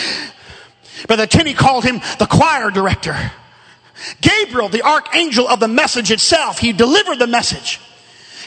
Brother 1.08 1.26
Tenney 1.26 1.54
called 1.54 1.82
him 1.82 2.00
the 2.20 2.26
choir 2.26 2.70
director. 2.70 3.32
Gabriel, 4.20 4.68
the 4.68 4.82
archangel 4.82 5.48
of 5.48 5.58
the 5.58 5.66
message 5.66 6.12
itself, 6.12 6.60
he 6.60 6.72
delivered 6.72 7.18
the 7.18 7.26
message. 7.26 7.80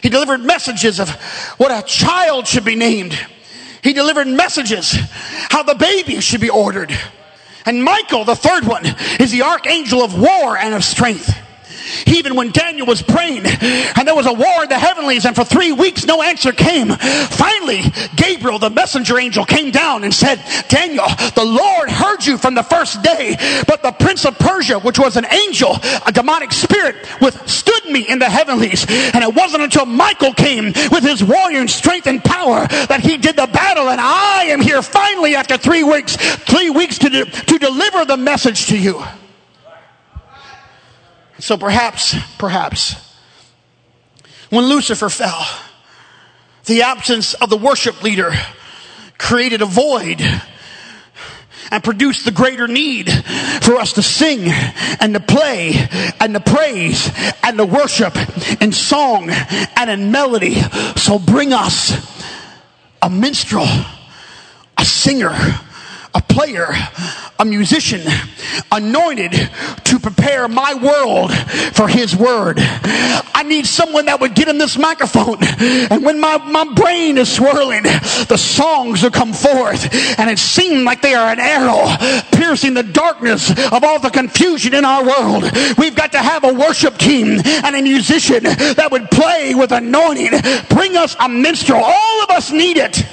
He 0.02 0.08
delivered 0.08 0.39
messages 0.39 1.02
of 1.02 1.10
what 1.58 1.69
a 1.69 1.86
child 1.86 2.47
should 2.47 2.63
be 2.63 2.78
named 2.78 3.19
he 3.84 3.94
delivered 3.94 4.28
messages 4.28 4.96
how 5.50 5.63
the 5.63 5.76
baby 5.76 6.20
should 6.22 6.41
be 6.41 6.50
ordered. 6.50 6.96
And 7.65 7.84
Michael, 7.84 8.26
the 8.26 8.36
third 8.36 8.65
one, 8.65 8.86
is 9.20 9.32
the 9.32 9.44
archangel 9.44 10.04
of 10.04 10.20
war 10.20 10.58
and 10.58 10.74
of 10.74 10.84
strength. 10.84 11.36
Even 12.08 12.36
when 12.36 12.51
Daniel 12.51 12.86
was 12.86 13.01
praying 13.01 13.45
and 13.45 14.08
there 14.08 14.15
was 14.15 14.25
a 14.25 14.34
war 14.34 14.63
in 14.63 14.69
the 14.69 14.77
heavenlies 14.77 15.25
and 15.25 15.36
for 15.36 15.43
three 15.43 15.71
weeks 15.71 16.06
no 16.06 16.21
answer 16.21 16.51
came. 16.51 16.89
Finally, 16.89 17.84
Gabriel, 18.15 18.60
the 18.60 18.69
messenger 18.69 19.17
angel, 19.17 19.45
came 19.45 19.71
down 19.71 20.04
and 20.04 20.13
said, 20.13 20.43
Daniel, 20.67 21.08
the 21.36 21.45
Lord 21.45 21.89
heard 21.89 22.25
you 22.25 22.38
from 22.38 22.56
the 22.56 22.63
first 22.63 23.01
day, 23.01 23.36
but 23.67 23.82
the 23.82 23.91
prince 23.91 24.25
of 24.25 24.38
Persia, 24.38 24.80
which 24.80 24.99
was 24.99 25.17
an 25.17 25.25
angel, 25.25 25.77
a 26.06 26.12
demonic 26.12 26.51
spirit, 26.51 26.95
withstood 27.21 27.86
me 27.86 28.01
in 28.08 28.19
the 28.19 28.30
heavenlies. 28.30 28.86
And 28.89 29.23
it 29.23 29.34
wasn't 29.34 29.63
until 29.63 29.86
Michael 29.86 30.34
came 30.34 30.65
with 30.91 31.04
his 31.04 31.23
warrior 31.23 31.67
strength 31.67 32.08
and 32.08 32.23
power 32.23 32.67
that 32.67 33.01
he 33.01 33.17
did 33.17 33.36
the 33.36 33.47
battle. 33.47 33.89
And 33.89 33.99
I 34.01 34.45
am 34.45 34.62
here 34.62 34.82
finally 34.82 35.36
after 35.36 35.58
three 35.58 35.84
weeks, 35.84 36.15
three 36.15 36.69
weeks 36.69 36.97
to, 36.99 37.10
de- 37.10 37.25
to 37.25 37.58
deliver 37.58 38.06
the 38.06 38.17
message 38.17 38.67
to 38.67 38.77
you. 38.77 39.04
So 41.41 41.58
perhaps, 41.58 42.15
perhaps, 42.38 42.95
when 44.51 44.65
Lucifer 44.65 45.10
fell, 45.10 45.43
the 46.65 46.84
absence 46.84 47.34
of 47.34 47.49
the 47.49 47.58
worship 47.58 48.04
leader 48.04 48.32
created 49.17 49.63
a 49.63 49.65
void 49.65 50.21
and 51.71 51.84
produced 51.84 52.25
the 52.25 52.32
greater 52.32 52.67
need 52.67 53.12
for 53.62 53.77
us 53.77 53.93
to 53.93 54.04
sing 54.04 54.51
and 54.99 55.15
to 55.15 55.19
play 55.19 55.73
and 56.19 56.36
to 56.36 56.39
praise 56.39 57.10
and 57.41 57.58
to 57.58 57.65
worship 57.65 58.15
in 58.62 58.71
song 58.71 59.32
and 59.32 59.89
in 59.89 60.12
melody. 60.12 60.62
So 60.95 61.17
bring 61.17 61.54
us 61.54 61.91
a 63.01 63.10
minstrel, 63.10 63.67
a 64.77 64.86
singer, 64.86 65.34
a 66.13 66.21
player, 66.21 66.67
a 67.39 67.45
musician, 67.45 68.02
anointed 68.71 69.32
to 69.86 70.00
prepare 70.00 70.47
my 70.47 70.74
world 70.74 71.34
for 71.74 71.88
his 71.88 72.15
word. 72.15 72.58
I 72.60 73.43
need 73.43 73.65
someone 73.65 74.06
that 74.06 74.19
would 74.19 74.36
get 74.36 74.47
in 74.47 74.58
this 74.58 74.78
microphone 74.78 75.38
and 75.41 76.04
when 76.04 76.19
my, 76.19 76.38
my 76.38 76.65
brain 76.74 77.17
is 77.17 77.32
swirling, 77.32 77.84
the 77.84 78.38
songs 78.38 79.04
will 79.04 79.12
come 79.12 79.34
forth 79.34 79.93
and 80.19 80.30
it 80.30 80.39
seems 80.39 80.84
like 80.84 81.02
they 81.02 81.13
are 81.13 81.32
an 81.32 81.39
arrow 81.39 81.95
piercing 82.32 82.74
the 82.74 82.84
darkness 82.84 83.50
of 83.71 83.84
all 83.84 84.00
the 84.00 84.10
confusion 84.10 84.74
in 84.74 84.86
our 84.86 85.04
world. 85.06 85.43
We've 85.78 85.95
got 85.95 86.12
to 86.13 86.19
have 86.19 86.43
a 86.43 86.54
worship 86.54 86.97
team 86.97 87.39
and 87.45 87.76
a 87.76 87.82
musician 87.82 88.43
that 88.43 88.89
would 88.91 89.10
play 89.12 89.56
with 89.56 89.71
anointing. 89.71 90.32
Bring 90.69 90.97
us 90.97 91.15
a 91.19 91.30
minstrel. 91.30 91.82
All 91.84 92.24
of 92.24 92.30
us 92.30 92.52
need 92.52 92.78
it. 92.78 93.06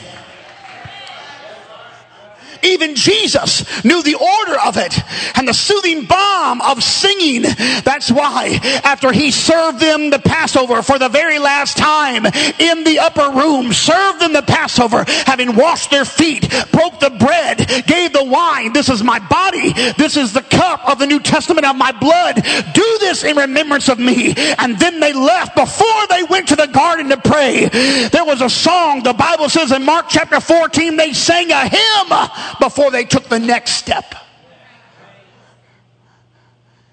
Even 2.62 2.94
Jesus 2.94 3.84
knew 3.84 4.02
the 4.02 4.14
order 4.14 4.60
of 4.60 4.76
it 4.76 4.98
and 5.36 5.46
the 5.46 5.54
soothing 5.54 6.04
balm 6.04 6.60
of 6.60 6.82
singing. 6.82 7.42
That's 7.84 8.10
why 8.10 8.58
after 8.84 9.12
he 9.12 9.30
served 9.30 9.80
them 9.80 10.10
the 10.10 10.18
Passover 10.18 10.82
for 10.82 10.98
the 10.98 11.08
very 11.08 11.38
last 11.38 11.76
time 11.76 12.26
in 12.26 12.84
the 12.84 12.98
upper 13.00 13.30
room, 13.30 13.72
served 13.72 14.20
them 14.20 14.32
the 14.32 14.42
Passover, 14.42 15.04
having 15.26 15.56
washed 15.56 15.90
their 15.90 16.04
feet, 16.04 16.48
broke 16.72 17.00
the 17.00 17.10
bread, 17.10 17.58
gave 17.86 18.12
the 18.12 18.24
wine. 18.24 18.72
This 18.72 18.88
is 18.88 19.02
my 19.02 19.18
body. 19.18 19.72
This 19.96 20.16
is 20.16 20.32
the 20.32 20.42
cup 20.42 20.88
of 20.88 20.98
the 20.98 21.06
New 21.06 21.20
Testament 21.20 21.66
of 21.66 21.76
my 21.76 21.92
blood. 21.92 22.36
Do 22.74 22.96
this 23.00 23.24
in 23.24 23.36
remembrance 23.36 23.88
of 23.88 23.98
me. 23.98 24.34
And 24.58 24.78
then 24.78 25.00
they 25.00 25.12
left 25.12 25.54
before 25.54 26.06
they 26.08 26.22
went 26.24 26.48
to 26.48 26.56
the 26.56 26.66
garden 26.66 27.08
to 27.10 27.16
pray. 27.16 27.68
There 28.08 28.24
was 28.24 28.40
a 28.40 28.50
song. 28.50 29.02
The 29.02 29.12
Bible 29.12 29.48
says 29.48 29.72
in 29.72 29.84
Mark 29.84 30.06
chapter 30.08 30.40
14, 30.40 30.96
they 30.96 31.12
sang 31.12 31.50
a 31.50 31.68
hymn 31.68 32.12
before 32.60 32.90
they 32.90 33.04
took 33.04 33.24
the 33.28 33.38
next 33.38 33.72
step. 33.72 34.14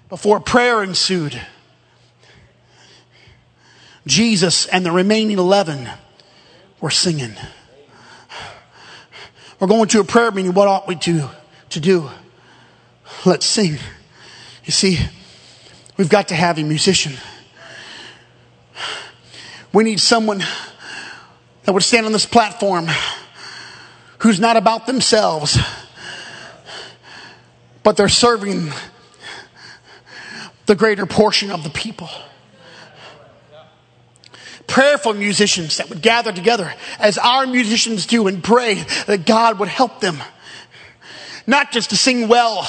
Before 0.08 0.38
prayer 0.40 0.82
ensued, 0.82 1.40
Jesus 4.06 4.66
and 4.66 4.86
the 4.86 4.92
remaining 4.92 5.38
11 5.38 5.88
were 6.80 6.90
singing. 6.90 7.34
We're 9.58 9.66
going 9.66 9.88
to 9.88 10.00
a 10.00 10.04
prayer 10.04 10.30
meeting. 10.30 10.52
What 10.54 10.68
ought 10.68 10.86
we 10.86 10.96
to, 10.96 11.28
to 11.70 11.80
do? 11.80 12.10
Let's 13.24 13.46
sing. 13.46 13.78
You 14.64 14.72
see, 14.72 14.98
we've 15.96 16.08
got 16.08 16.28
to 16.28 16.34
have 16.34 16.58
a 16.58 16.62
musician. 16.62 17.14
We 19.72 19.84
need 19.84 20.00
someone 20.00 20.42
that 21.64 21.72
would 21.72 21.82
stand 21.82 22.06
on 22.06 22.12
this 22.12 22.26
platform 22.26 22.88
who's 24.18 24.40
not 24.40 24.56
about 24.56 24.86
themselves, 24.86 25.58
but 27.82 27.96
they're 27.96 28.08
serving 28.08 28.70
the 30.66 30.74
greater 30.74 31.06
portion 31.06 31.50
of 31.50 31.62
the 31.62 31.70
people. 31.70 32.08
Prayerful 34.66 35.14
musicians 35.14 35.76
that 35.76 35.88
would 35.88 36.02
gather 36.02 36.32
together 36.32 36.72
as 36.98 37.18
our 37.18 37.46
musicians 37.46 38.06
do 38.06 38.26
and 38.26 38.42
pray 38.42 38.84
that 39.06 39.24
God 39.24 39.60
would 39.60 39.68
help 39.68 40.00
them. 40.00 40.18
Not 41.46 41.70
just 41.70 41.90
to 41.90 41.96
sing 41.96 42.26
well, 42.26 42.68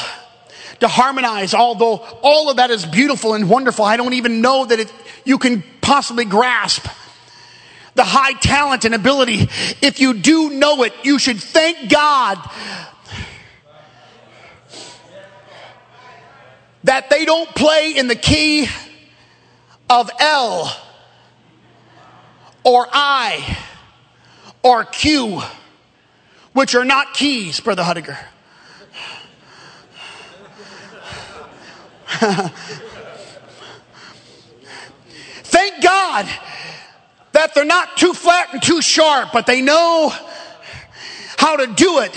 to 0.79 0.87
harmonize, 0.87 1.55
although 1.55 1.97
all 2.21 2.51
of 2.51 2.57
that 2.57 2.69
is 2.69 2.85
beautiful 2.85 3.33
and 3.33 3.49
wonderful. 3.49 3.83
I 3.83 3.97
don't 3.97 4.13
even 4.13 4.41
know 4.41 4.65
that 4.65 4.79
it, 4.79 4.93
you 5.25 5.39
can 5.39 5.63
possibly 5.81 6.25
grasp 6.25 6.87
the 7.97 8.05
high 8.05 8.33
talent 8.33 8.85
and 8.85 8.95
ability. 8.95 9.49
If 9.81 9.99
you 9.99 10.13
do 10.13 10.51
know 10.51 10.83
it, 10.83 10.93
you 11.03 11.19
should 11.19 11.41
thank 11.41 11.89
God 11.89 12.37
that 16.85 17.09
they 17.09 17.25
don't 17.25 17.53
play 17.53 17.93
in 17.97 18.07
the 18.07 18.15
key 18.15 18.67
of 19.89 20.09
L 20.19 20.71
or 22.63 22.87
I 22.91 23.57
or 24.63 24.85
Q, 24.85 25.41
which 26.53 26.75
are 26.75 26.85
not 26.85 27.13
keys, 27.13 27.59
Brother 27.59 27.83
Hudiger. 27.83 28.17
Thank 35.43 35.83
God 35.83 36.29
that 37.37 37.53
they're 37.53 37.65
not 37.65 37.95
too 37.97 38.13
flat 38.13 38.51
and 38.51 38.63
too 38.63 38.81
sharp, 38.81 39.29
but 39.31 39.45
they 39.45 39.61
know 39.61 40.11
how 41.37 41.55
to 41.55 41.67
do 41.67 41.99
it, 41.99 42.11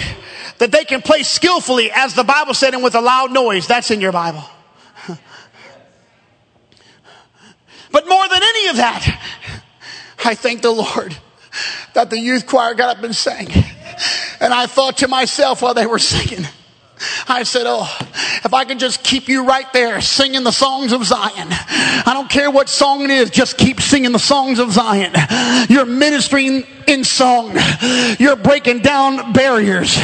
that 0.56 0.72
they 0.72 0.86
can 0.86 1.02
play 1.02 1.22
skillfully, 1.22 1.90
as 1.92 2.14
the 2.14 2.24
Bible 2.24 2.54
said, 2.54 2.72
and 2.72 2.82
with 2.82 2.94
a 2.94 3.02
loud 3.02 3.30
noise. 3.30 3.66
That's 3.66 3.90
in 3.90 4.00
your 4.00 4.12
Bible. 4.12 4.42
but 7.90 8.08
more 8.08 8.28
than 8.28 8.42
any 8.42 8.68
of 8.68 8.76
that, 8.76 9.20
I 10.24 10.34
thank 10.34 10.62
the 10.62 10.70
Lord 10.70 11.14
that 11.92 12.08
the 12.08 12.18
youth 12.18 12.46
choir 12.46 12.72
got 12.72 12.96
up 12.96 13.04
and 13.04 13.14
sang. 13.14 13.48
And 14.40 14.54
I 14.54 14.64
thought 14.64 14.96
to 14.98 15.08
myself 15.08 15.60
while 15.60 15.74
they 15.74 15.84
were 15.84 15.98
singing, 15.98 16.46
I 17.28 17.42
said, 17.44 17.64
Oh, 17.66 17.88
if 18.44 18.52
I 18.52 18.64
can 18.64 18.78
just 18.78 19.02
keep 19.02 19.28
you 19.28 19.44
right 19.44 19.70
there 19.72 20.00
singing 20.00 20.44
the 20.44 20.50
songs 20.50 20.92
of 20.92 21.04
Zion. 21.04 21.48
I 21.50 22.10
don't 22.12 22.30
care 22.30 22.50
what 22.50 22.68
song 22.68 23.02
it 23.02 23.10
is, 23.10 23.30
just 23.30 23.56
keep 23.58 23.80
singing 23.80 24.12
the 24.12 24.18
songs 24.18 24.58
of 24.58 24.72
Zion. 24.72 25.12
You're 25.68 25.86
ministering 25.86 26.64
in 26.90 27.04
song. 27.04 27.56
You're 28.18 28.36
breaking 28.36 28.80
down 28.80 29.32
barriers. 29.32 29.96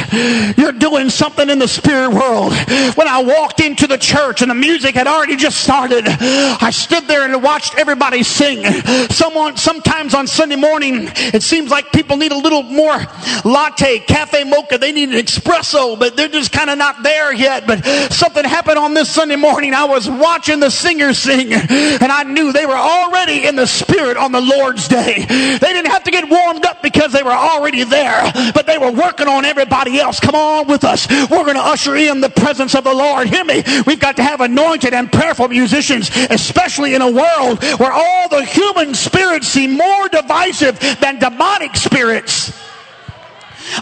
You're 0.57 0.71
doing 0.71 1.09
something 1.09 1.49
in 1.49 1.59
the 1.59 1.67
spirit 1.67 2.11
world. 2.11 2.53
When 2.95 3.07
I 3.07 3.23
walked 3.23 3.59
into 3.59 3.87
the 3.87 3.97
church 3.97 4.41
and 4.41 4.49
the 4.49 4.55
music 4.55 4.95
had 4.95 5.05
already 5.05 5.35
just 5.35 5.59
started, 5.59 6.05
I 6.07 6.71
stood 6.71 7.07
there 7.07 7.25
and 7.25 7.43
watched 7.43 7.77
everybody 7.77 8.23
sing. 8.23 8.63
Someone, 9.09 9.57
sometimes 9.57 10.13
on 10.13 10.27
Sunday 10.27 10.55
morning, 10.55 11.09
it 11.15 11.43
seems 11.43 11.69
like 11.69 11.91
people 11.91 12.17
need 12.17 12.31
a 12.31 12.37
little 12.37 12.63
more 12.63 12.97
latte, 13.43 13.99
cafe 13.99 14.45
mocha. 14.45 14.77
They 14.77 14.91
need 14.93 15.09
an 15.09 15.25
espresso, 15.25 15.99
but 15.99 16.15
they're 16.15 16.29
just 16.29 16.51
kind 16.51 16.69
of 16.69 16.77
not 16.77 17.03
there 17.03 17.33
yet. 17.33 17.67
But 17.67 17.83
something 18.11 18.45
happened 18.45 18.79
on 18.79 18.93
this 18.93 19.09
Sunday 19.09 19.35
morning. 19.35 19.73
I 19.73 19.85
was 19.85 20.09
watching 20.09 20.59
the 20.59 20.69
singers 20.69 21.17
sing 21.17 21.53
and 21.53 22.11
I 22.11 22.23
knew 22.23 22.53
they 22.53 22.65
were 22.65 22.73
already 22.73 23.45
in 23.45 23.55
the 23.55 23.67
spirit 23.67 24.15
on 24.15 24.31
the 24.31 24.41
Lord's 24.41 24.87
day. 24.87 25.25
They 25.27 25.73
didn't 25.73 25.91
have 25.91 26.03
to 26.05 26.11
get 26.11 26.29
warmed 26.29 26.65
up 26.65 26.76
because 26.81 27.11
they 27.11 27.23
were 27.23 27.31
already 27.31 27.83
there, 27.83 28.31
but 28.53 28.65
they 28.65 28.77
were 28.77 28.91
working 28.91 29.27
on 29.27 29.45
everybody 29.45 29.99
else. 29.99 30.19
Come 30.19 30.35
on 30.35 30.67
with 30.67 30.83
us. 30.83 31.07
We're 31.09 31.43
going 31.43 31.55
to 31.55 31.61
usher 31.61 31.95
in 31.95 32.21
the 32.21 32.29
presence 32.29 32.75
of 32.75 32.83
the 32.83 32.93
Lord. 32.93 33.27
Hear 33.27 33.43
me. 33.43 33.63
We've 33.85 33.99
got 33.99 34.15
to 34.17 34.23
have 34.23 34.41
anointed 34.41 34.93
and 34.93 35.11
prayerful 35.11 35.47
musicians, 35.49 36.09
especially 36.29 36.95
in 36.95 37.01
a 37.01 37.11
world 37.11 37.63
where 37.79 37.91
all 37.91 38.29
the 38.29 38.43
human 38.43 38.93
spirits 38.93 39.47
seem 39.47 39.77
more 39.77 40.09
divisive 40.09 40.79
than 40.99 41.19
demonic 41.19 41.75
spirits. 41.75 42.53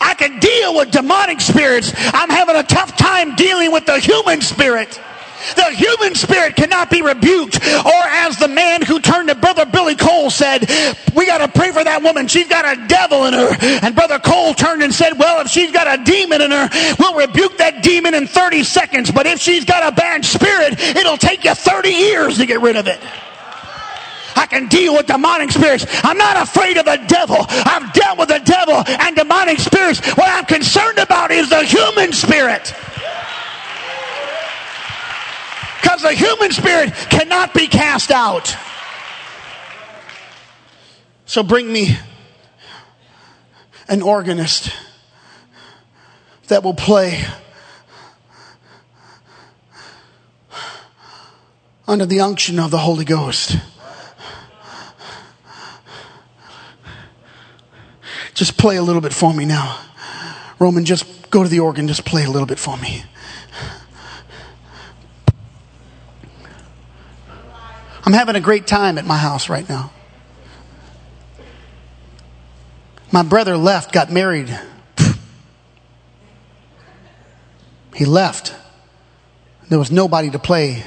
I 0.02 0.16
can 0.16 0.40
deal 0.40 0.76
with 0.76 0.92
demonic 0.92 1.42
spirits. 1.42 1.94
I'm 1.96 2.30
having 2.30 2.56
a 2.56 2.64
tough 2.64 2.98
time 2.98 3.36
dealing 3.36 3.72
with 3.72 3.86
the 3.86 4.00
human 4.00 4.42
spirit. 4.42 5.00
The 5.56 5.72
human 5.76 6.16
spirit 6.16 6.56
cannot 6.56 6.90
be 6.90 7.02
rebuked. 7.02 7.58
Or 7.64 8.04
as 8.26 8.38
the 8.38 8.48
man 8.48 8.82
who 8.82 9.00
turned 9.00 9.30
to 9.30 9.36
Brother 9.36 9.66
Billy 9.66 9.96
Cole 9.96 10.30
said, 10.30 10.70
we 11.16 11.26
got 11.26 11.40
to 11.40 11.48
pray 11.48 11.72
for 11.72 11.84
that 11.84 12.02
woman. 12.02 12.28
She's 12.28 12.48
got 12.48 12.66
a 12.66 12.88
devil 12.88 13.26
in 13.26 13.34
her. 13.34 13.56
And 13.84 13.96
Brother 13.96 14.20
Cole 14.20 14.54
turned 14.54 14.84
and 14.84 14.94
said, 14.94 15.18
well, 15.18 15.42
if 15.42 15.48
she's 15.48 15.72
got 15.72 15.88
a 15.88 16.04
demon 16.04 16.42
in 16.42 16.52
her, 16.52 16.70
we'll 17.00 17.16
rebuke 17.16 17.58
that 17.58 17.84
demon 17.84 18.14
in 18.14 18.28
30 18.28 18.64
seconds. 18.64 19.12
But 19.12 19.28
if 19.28 19.40
she's 19.40 19.66
got 19.66 19.92
a 19.92 19.96
bad 19.96 20.26
spirit, 20.26 20.80
it'll 20.80 21.18
take 21.18 21.44
you 21.44 21.54
30 21.54 21.90
years 21.90 22.38
to 22.38 22.46
get 22.46 22.62
rid 22.62 22.76
of 22.76 22.88
it. 22.88 23.00
I 24.36 24.48
can 24.48 24.68
deal 24.68 24.94
with 24.94 25.08
demonic 25.08 25.52
spirits. 25.52 25.86
I'm 26.04 26.18
not 26.18 26.36
afraid 26.38 26.78
of 26.78 26.86
the 26.86 27.02
devil. 27.08 27.38
I've 27.40 27.94
dealt 27.94 28.20
with 28.20 28.30
the 28.30 28.40
devil 28.40 28.84
and 28.86 29.16
demonic 29.16 29.60
spirits. 29.60 30.06
What 30.16 30.30
I'm 30.30 30.46
concerned 30.46 30.98
about 30.98 31.32
is 31.32 31.50
the 31.50 31.64
human 31.64 32.12
spirit. 32.12 32.74
Because 35.86 36.02
the 36.02 36.14
human 36.14 36.52
spirit 36.52 36.92
cannot 37.12 37.54
be 37.54 37.68
cast 37.68 38.10
out. 38.10 38.58
So 41.28 41.44
bring 41.44 41.72
me 41.72 41.96
an 43.88 44.02
organist 44.02 44.74
that 46.48 46.64
will 46.64 46.74
play 46.74 47.24
under 51.88 52.08
the 52.08 52.20
unction 52.20 52.58
of 52.58 52.72
the 52.72 52.80
Holy 52.80 53.06
Ghost. 53.06 53.56
Just 58.34 58.58
play 58.58 58.78
a 58.78 58.82
little 58.82 59.02
bit 59.02 59.14
for 59.14 59.32
me 59.36 59.46
now. 59.46 59.80
Roman, 60.58 60.84
just 60.84 61.30
go 61.30 61.44
to 61.44 61.50
the 61.50 61.60
organ, 61.60 61.88
just 61.88 62.06
play 62.06 62.24
a 62.24 62.30
little 62.32 62.48
bit 62.48 62.58
for 62.58 62.76
me. 62.76 63.04
I'm 68.06 68.14
having 68.14 68.36
a 68.36 68.42
great 68.42 68.68
time 68.68 68.98
at 68.98 69.06
my 69.06 69.18
house 69.18 69.50
right 69.50 69.68
now. 69.68 69.92
My 73.12 73.24
brother 73.24 73.58
left, 73.58 73.92
got 73.92 74.12
married. 74.12 74.58
He 77.96 78.06
left. 78.06 78.54
There 79.70 79.80
was 79.80 79.90
nobody 79.92 80.30
to 80.32 80.40
play 80.40 80.84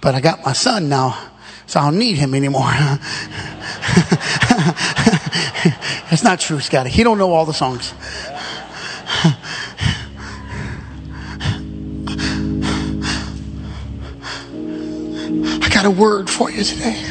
But 0.00 0.14
I 0.14 0.20
got 0.20 0.44
my 0.44 0.52
son 0.52 0.88
now, 0.88 1.18
so 1.66 1.80
I 1.80 1.84
don't 1.84 1.98
need 1.98 2.16
him 2.16 2.34
anymore. 2.34 2.62
That's 6.08 6.24
not 6.24 6.40
true, 6.40 6.60
Scotty. 6.60 6.90
He 6.90 7.04
don't 7.04 7.18
know 7.18 7.32
all 7.32 7.44
the 7.44 7.52
songs. 7.52 7.92
Got 15.82 15.86
a 15.86 15.98
word 15.98 16.28
for 16.28 16.50
you 16.50 16.62
today. 16.62 17.02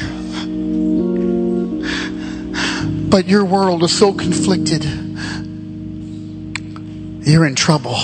But 3.09 3.27
your 3.27 3.43
world 3.43 3.81
is 3.81 3.97
so 3.97 4.13
conflicted. 4.13 4.83
You're 7.25 7.47
in 7.47 7.55
trouble. 7.55 7.95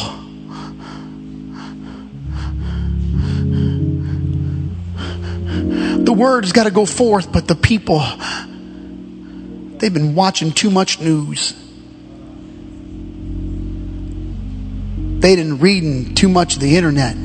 The 6.03 6.13
word's 6.17 6.51
got 6.51 6.63
to 6.63 6.71
go 6.71 6.87
forth, 6.87 7.31
but 7.31 7.47
the 7.47 7.53
people, 7.53 8.03
they've 9.77 9.93
been 9.93 10.15
watching 10.15 10.51
too 10.51 10.71
much 10.71 10.99
news. 10.99 11.53
They've 15.19 15.37
been 15.37 15.59
reading 15.59 16.15
too 16.15 16.29
much 16.29 16.55
of 16.55 16.61
the 16.61 16.75
internet. 16.75 17.24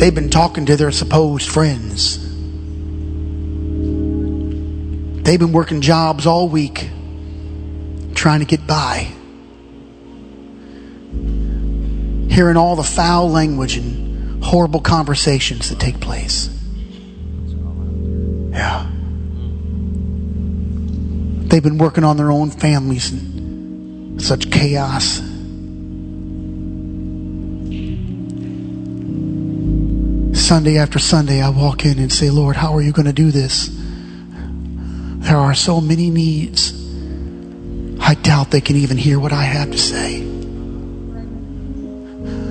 They've 0.00 0.14
been 0.14 0.30
talking 0.30 0.64
to 0.64 0.76
their 0.76 0.90
supposed 0.92 1.50
friends. 1.50 2.16
They've 5.22 5.38
been 5.38 5.52
working 5.52 5.82
jobs 5.82 6.26
all 6.26 6.48
week 6.48 6.88
trying 8.14 8.40
to 8.40 8.46
get 8.46 8.66
by. 8.66 9.12
Hearing 12.34 12.56
all 12.56 12.76
the 12.76 12.82
foul 12.82 13.28
language 13.28 13.76
and 13.76 14.42
horrible 14.42 14.80
conversations 14.80 15.68
that 15.68 15.78
take 15.78 16.00
place. 16.00 16.48
Yeah. 18.52 18.90
They've 21.48 21.62
been 21.62 21.76
working 21.76 22.04
on 22.04 22.16
their 22.16 22.30
own 22.30 22.50
families 22.50 23.12
in 23.12 24.18
such 24.18 24.50
chaos. 24.50 25.20
Sunday 30.50 30.78
after 30.78 30.98
Sunday, 30.98 31.40
I 31.40 31.48
walk 31.50 31.84
in 31.84 32.00
and 32.00 32.12
say, 32.12 32.28
Lord, 32.28 32.56
how 32.56 32.74
are 32.74 32.82
you 32.82 32.90
going 32.90 33.06
to 33.06 33.12
do 33.12 33.30
this? 33.30 33.70
There 33.70 35.36
are 35.36 35.54
so 35.54 35.80
many 35.80 36.10
needs. 36.10 36.72
I 38.00 38.14
doubt 38.14 38.50
they 38.50 38.60
can 38.60 38.74
even 38.74 38.96
hear 38.96 39.20
what 39.20 39.32
I 39.32 39.44
have 39.44 39.70
to 39.70 39.78
say. 39.78 40.22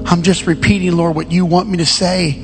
I'm 0.05 0.21
just 0.21 0.47
repeating, 0.47 0.95
Lord, 0.95 1.13
what 1.13 1.29
you 1.29 1.45
want 1.45 1.67
me 1.67 1.79
to 1.79 1.85
say. 1.85 2.41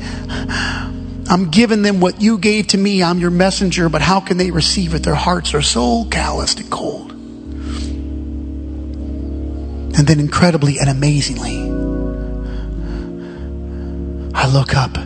I'm 1.29 1.49
giving 1.51 1.83
them 1.83 2.01
what 2.01 2.19
you 2.19 2.37
gave 2.37 2.67
to 2.67 2.77
me. 2.77 3.01
I'm 3.01 3.19
your 3.19 3.31
messenger, 3.31 3.87
but 3.87 4.01
how 4.01 4.19
can 4.19 4.35
they 4.35 4.51
receive 4.51 4.93
it? 4.93 5.03
Their 5.03 5.15
hearts 5.15 5.53
are 5.53 5.61
so 5.61 6.03
calloused 6.11 6.59
and 6.59 6.69
cold. 6.69 7.11
And 9.93 10.05
then, 10.05 10.19
incredibly 10.19 10.79
and 10.79 10.89
amazingly, 10.89 11.61
I 14.35 14.49
look 14.49 14.75
up 14.75 14.97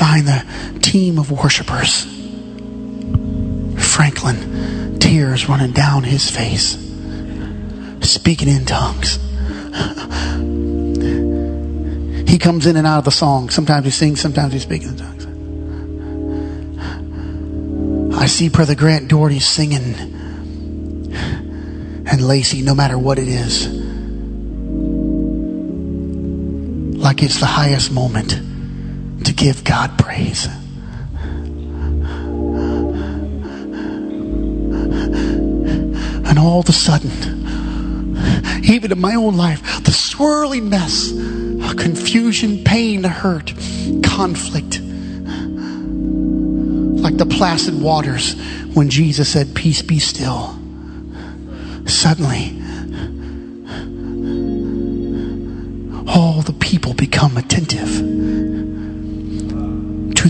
find 0.00 0.26
the 0.26 0.80
team 0.80 1.18
of 1.18 1.30
worshipers. 1.30 2.04
Franklin, 3.76 4.98
tears 4.98 5.46
running 5.46 5.72
down 5.72 6.04
his 6.04 6.30
face 6.30 6.78
speaking 8.00 8.48
in 8.48 8.64
tongues. 8.64 9.16
He 12.26 12.38
comes 12.38 12.64
in 12.64 12.76
and 12.76 12.86
out 12.86 13.00
of 13.00 13.04
the 13.04 13.10
song. 13.10 13.50
Sometimes 13.50 13.84
he 13.84 13.90
sings, 13.90 14.22
sometimes 14.22 14.54
he 14.54 14.58
speaks 14.58 14.86
in 14.86 14.96
tongues. 14.96 15.26
I 18.16 18.24
see 18.24 18.48
Brother 18.48 18.74
Grant 18.74 19.08
Doherty 19.08 19.40
singing 19.40 19.94
and 22.06 22.26
Lacey, 22.26 22.62
no 22.62 22.74
matter 22.74 22.96
what 22.96 23.18
it 23.18 23.28
is, 23.28 23.68
like 26.96 27.22
it's 27.22 27.38
the 27.38 27.44
highest 27.44 27.92
moment 27.92 28.49
to 29.24 29.32
give 29.32 29.64
God 29.64 29.98
praise. 29.98 30.48
And 36.26 36.38
all 36.38 36.60
of 36.60 36.68
a 36.68 36.72
sudden, 36.72 37.10
even 38.64 38.92
in 38.92 39.00
my 39.00 39.14
own 39.14 39.36
life, 39.36 39.84
the 39.84 39.92
swirling 39.92 40.68
mess 40.68 41.10
of 41.10 41.76
confusion, 41.76 42.62
pain, 42.64 43.02
hurt, 43.04 43.52
conflict. 44.04 44.80
Like 47.00 47.16
the 47.16 47.26
placid 47.26 47.80
waters 47.80 48.34
when 48.74 48.90
Jesus 48.90 49.28
said, 49.28 49.54
Peace 49.54 49.82
be 49.82 49.98
still. 49.98 50.56
Suddenly, 51.86 52.56
all 56.06 56.42
the 56.42 56.56
people 56.60 56.94
become 56.94 57.36
attentive 57.36 57.49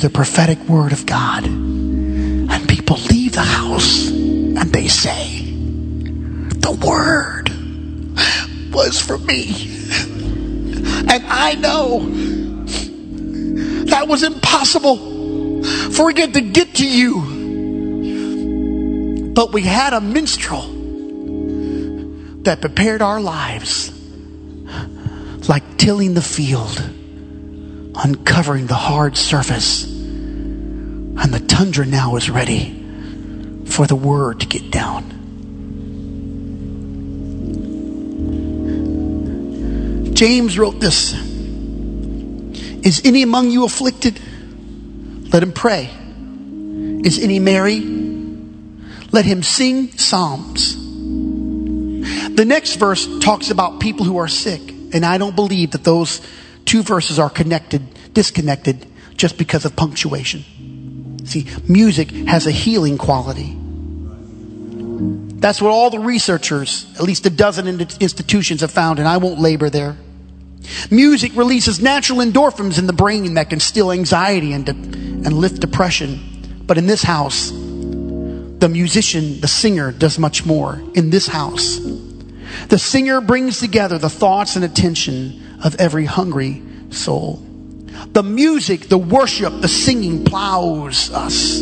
the 0.01 0.11
prophetic 0.11 0.59
word 0.69 0.93
of 0.93 1.07
God. 1.07 1.45
And 1.45 2.69
people 2.69 2.97
leave 2.97 3.33
the 3.33 3.43
house 3.43 4.09
and 4.09 4.73
they 4.73 4.89
say, 4.89 5.43
The 6.59 6.73
word 6.73 7.51
was 8.73 9.01
for 9.01 9.19
me. 9.19 9.77
And 11.09 11.27
I 11.27 11.55
know 11.55 12.01
that 13.87 14.07
was 14.09 14.23
impossible 14.23 14.97
for 15.93 16.11
it 16.11 16.33
to 16.35 16.41
get 16.41 16.75
to 16.77 16.87
you. 16.87 17.39
But 19.35 19.53
we 19.53 19.63
had 19.63 19.93
a 19.93 20.01
minstrel 20.01 20.63
that 22.43 22.61
prepared 22.61 23.03
our 23.03 23.21
lives 23.21 23.93
like 25.49 25.79
tilling 25.79 26.15
the 26.15 26.23
field, 26.23 26.81
uncovering 27.97 28.67
the 28.67 28.75
hard 28.75 29.17
surface. 29.17 29.90
And 31.21 31.35
the 31.35 31.41
tundra 31.41 31.85
now 31.85 32.17
is 32.17 32.31
ready 32.31 32.77
for 33.67 33.87
the 33.87 33.95
word 33.95 34.41
to 34.41 34.47
get 34.47 34.71
down. 34.71 35.19
James 40.15 40.59
wrote 40.59 40.81
this 40.81 41.13
Is 42.85 43.03
any 43.05 43.23
among 43.23 43.51
you 43.51 43.65
afflicted? 43.65 44.19
Let 45.33 45.43
him 45.43 45.53
pray. 45.53 45.91
Is 47.05 47.19
any 47.19 47.39
merry? 47.39 47.81
Let 49.13 49.25
him 49.25 49.43
sing 49.43 49.93
psalms. 49.99 50.77
The 52.35 52.45
next 52.47 52.77
verse 52.77 53.07
talks 53.21 53.51
about 53.51 53.81
people 53.81 54.07
who 54.07 54.17
are 54.19 54.29
sick, 54.29 54.61
and 54.93 55.05
I 55.05 55.19
don't 55.19 55.37
believe 55.37 55.73
that 55.73 55.85
those 55.85 56.23
two 56.65 56.83
verses 56.83 57.19
are 57.19 57.31
connected, 57.31 57.83
disconnected, 58.15 58.87
just 59.17 59.37
because 59.37 59.65
of 59.65 59.77
punctuation. 59.77 60.45
See, 61.31 61.47
music 61.69 62.11
has 62.11 62.49
a 62.49 62.51
healing 62.51 62.99
quality. 62.99 63.57
That's 65.39 65.63
what 65.63 65.71
all 65.71 65.89
the 65.89 66.01
researchers, 66.01 66.87
at 66.97 67.03
least 67.03 67.25
a 67.25 67.31
dozen 67.31 67.69
institutions, 67.69 68.63
have 68.63 68.73
found, 68.73 68.99
and 68.99 69.07
I 69.07 69.19
won't 69.19 69.39
labor 69.39 69.71
there. 69.71 69.97
Music 70.91 71.31
releases 71.37 71.81
natural 71.81 72.19
endorphins 72.19 72.81
in 72.81 72.89
the 72.89 72.93
brain 72.93 73.35
that 73.35 73.49
can 73.49 73.61
still 73.61 73.93
anxiety 73.93 74.53
and, 74.53 74.69
and 74.69 75.33
lift 75.33 75.61
depression. 75.61 76.63
But 76.67 76.79
in 76.79 76.87
this 76.87 77.05
house, 77.05 77.51
the 77.51 78.69
musician, 78.69 79.41
the 79.41 79.47
singer, 79.47 79.93
does 79.93 80.19
much 80.19 80.45
more. 80.45 80.83
In 80.97 81.11
this 81.11 81.29
house, 81.29 81.79
the 82.69 82.79
singer 82.79 83.21
brings 83.21 83.61
together 83.61 83.99
the 83.99 84.11
thoughts 84.11 84.57
and 84.57 84.65
attention 84.65 85.61
of 85.63 85.77
every 85.77 86.07
hungry 86.07 86.61
soul. 86.91 87.47
The 88.07 88.23
music, 88.23 88.89
the 88.89 88.99
worship, 88.99 89.61
the 89.61 89.69
singing 89.69 90.25
plows 90.25 91.11
us 91.11 91.61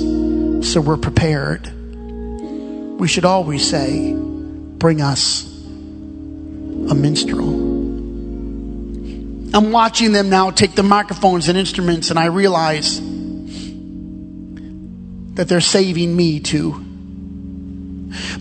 so 0.67 0.81
we're 0.81 0.97
prepared 0.97 1.73
we 2.99 3.07
should 3.07 3.25
always 3.25 3.69
say, 3.69 4.13
Bring 4.13 5.01
us 5.01 5.45
a 5.45 6.95
minstrel. 6.95 7.49
I'm 9.55 9.73
watching 9.73 10.13
them 10.13 10.29
now 10.29 10.51
take 10.51 10.75
the 10.75 10.83
microphones 10.83 11.49
and 11.49 11.57
instruments, 11.57 12.11
and 12.11 12.19
I 12.19 12.27
realize 12.27 13.01
that 15.35 15.49
they're 15.49 15.61
saving 15.61 16.15
me 16.15 16.41
too. 16.41 16.85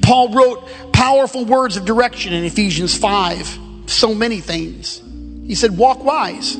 Paul 0.01 0.33
wrote 0.33 0.67
powerful 0.91 1.45
words 1.45 1.77
of 1.77 1.85
direction 1.85 2.33
in 2.33 2.43
Ephesians 2.43 2.97
5, 2.97 3.59
so 3.85 4.13
many 4.13 4.41
things. 4.41 5.01
He 5.45 5.55
said, 5.55 5.77
Walk 5.77 6.03
wise. 6.03 6.55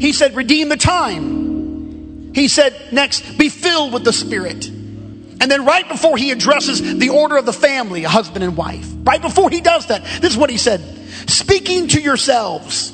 He 0.00 0.12
said, 0.12 0.36
Redeem 0.36 0.68
the 0.68 0.76
time. 0.76 2.32
He 2.34 2.48
said, 2.48 2.74
Next, 2.92 3.38
be 3.38 3.48
filled 3.48 3.92
with 3.92 4.04
the 4.04 4.12
Spirit. 4.12 4.66
And 4.66 5.50
then, 5.50 5.64
right 5.64 5.86
before 5.86 6.16
he 6.16 6.30
addresses 6.30 6.98
the 6.98 7.10
order 7.10 7.36
of 7.36 7.46
the 7.46 7.52
family, 7.52 8.04
a 8.04 8.08
husband 8.08 8.44
and 8.44 8.56
wife, 8.56 8.88
right 9.02 9.20
before 9.20 9.50
he 9.50 9.60
does 9.60 9.86
that, 9.86 10.02
this 10.20 10.32
is 10.32 10.36
what 10.36 10.50
he 10.50 10.56
said 10.56 10.80
speaking 11.26 11.88
to 11.88 12.00
yourselves 12.00 12.90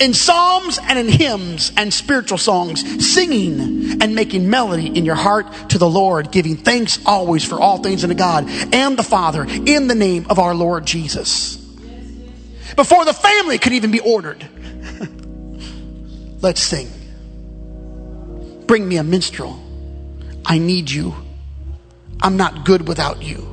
in 0.00 0.14
psalms 0.14 0.78
and 0.82 0.98
in 0.98 1.08
hymns 1.08 1.72
and 1.76 1.92
spiritual 1.92 2.38
songs, 2.38 3.06
singing 3.06 4.02
and 4.02 4.14
making 4.14 4.48
melody 4.48 4.86
in 4.86 5.04
your 5.04 5.14
heart 5.14 5.46
to 5.70 5.78
the 5.78 5.88
Lord, 5.88 6.32
giving 6.32 6.56
thanks 6.56 6.98
always 7.04 7.44
for 7.44 7.60
all 7.60 7.78
things 7.78 8.02
unto 8.02 8.16
God 8.16 8.46
and 8.48 8.96
the 8.96 9.02
Father 9.02 9.44
in 9.44 9.88
the 9.88 9.94
name 9.94 10.26
of 10.30 10.38
our 10.38 10.54
Lord 10.54 10.86
Jesus. 10.86 11.56
Before 12.76 13.04
the 13.04 13.12
family 13.12 13.58
could 13.58 13.74
even 13.74 13.90
be 13.90 14.00
ordered, 14.00 14.48
let's 16.40 16.60
sing. 16.60 16.88
Bring 18.66 18.88
me 18.88 18.96
a 18.96 19.04
minstrel. 19.04 19.60
I 20.44 20.58
need 20.58 20.90
you. 20.90 21.14
I'm 22.20 22.36
not 22.36 22.64
good 22.64 22.86
without 22.86 23.22
you. 23.22 23.46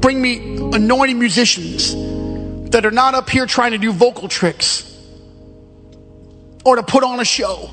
Bring 0.00 0.20
me 0.20 0.56
anointing 0.56 1.18
musicians 1.18 1.94
that 2.70 2.84
are 2.84 2.90
not 2.90 3.14
up 3.14 3.30
here 3.30 3.46
trying 3.46 3.72
to 3.72 3.78
do 3.78 3.92
vocal 3.92 4.28
tricks 4.28 4.88
or 6.64 6.76
to 6.76 6.82
put 6.82 7.04
on 7.04 7.20
a 7.20 7.24
show, 7.24 7.70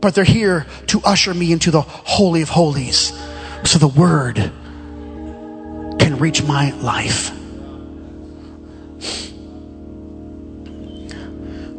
but 0.00 0.14
they're 0.14 0.24
here 0.24 0.66
to 0.88 1.00
usher 1.04 1.32
me 1.32 1.52
into 1.52 1.70
the 1.70 1.80
Holy 1.80 2.42
of 2.42 2.48
Holies 2.48 3.12
so 3.64 3.78
the 3.78 3.88
Word 3.88 4.36
can 5.98 6.18
reach 6.18 6.42
my 6.42 6.72
life. 6.72 7.30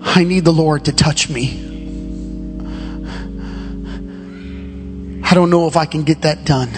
I 0.06 0.24
need 0.26 0.46
the 0.46 0.54
Lord 0.54 0.86
to 0.86 0.92
touch 0.92 1.30
me. 1.30 1.72
I 5.24 5.34
don't 5.34 5.50
know 5.50 5.68
if 5.68 5.76
I 5.76 5.86
can 5.86 6.04
get 6.04 6.22
that 6.22 6.46
done 6.46 6.70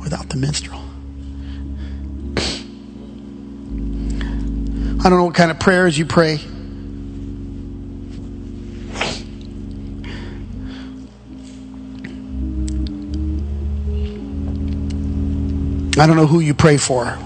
without 0.00 0.28
the 0.28 0.36
minstrel. 0.36 0.80
I 5.00 5.08
don't 5.08 5.18
know 5.18 5.24
what 5.24 5.34
kind 5.34 5.50
of 5.50 5.58
prayers 5.58 5.98
you 5.98 6.06
pray. 6.06 6.38
I 15.98 16.06
don't 16.06 16.16
know 16.16 16.26
who 16.26 16.40
you 16.40 16.54
pray 16.54 16.76
for. 16.76 17.18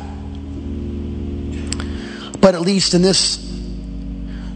But 2.41 2.55
at 2.55 2.63
least 2.63 2.95
in 2.95 3.03
this 3.03 3.44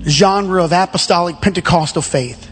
genre 0.09 0.65
of 0.65 0.73
apostolic 0.73 1.41
Pentecostal 1.41 2.03
faith, 2.03 2.51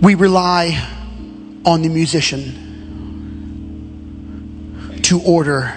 we 0.00 0.14
rely 0.14 0.88
on 1.64 1.82
the 1.82 1.88
musician 1.88 2.68
to 5.02 5.20
order 5.20 5.74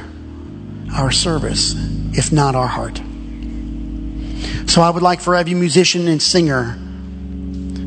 our 0.93 1.11
service, 1.11 1.75
if 2.17 2.31
not 2.31 2.55
our 2.55 2.67
heart. 2.67 3.01
So 4.67 4.81
I 4.81 4.89
would 4.89 5.03
like 5.03 5.19
for 5.21 5.35
every 5.35 5.53
musician 5.53 6.07
and 6.07 6.21
singer 6.21 6.77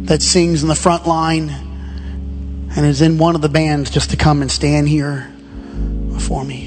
that 0.07 0.23
sings 0.23 0.63
in 0.63 0.69
the 0.69 0.75
front 0.75 1.07
line 1.07 1.49
and 1.49 2.85
is 2.85 3.01
in 3.01 3.19
one 3.19 3.35
of 3.35 3.41
the 3.41 3.49
bands 3.49 3.91
just 3.91 4.11
to 4.11 4.17
come 4.17 4.43
and 4.43 4.51
stand 4.51 4.89
here 4.89 5.33
before 6.13 6.45
me. 6.45 6.66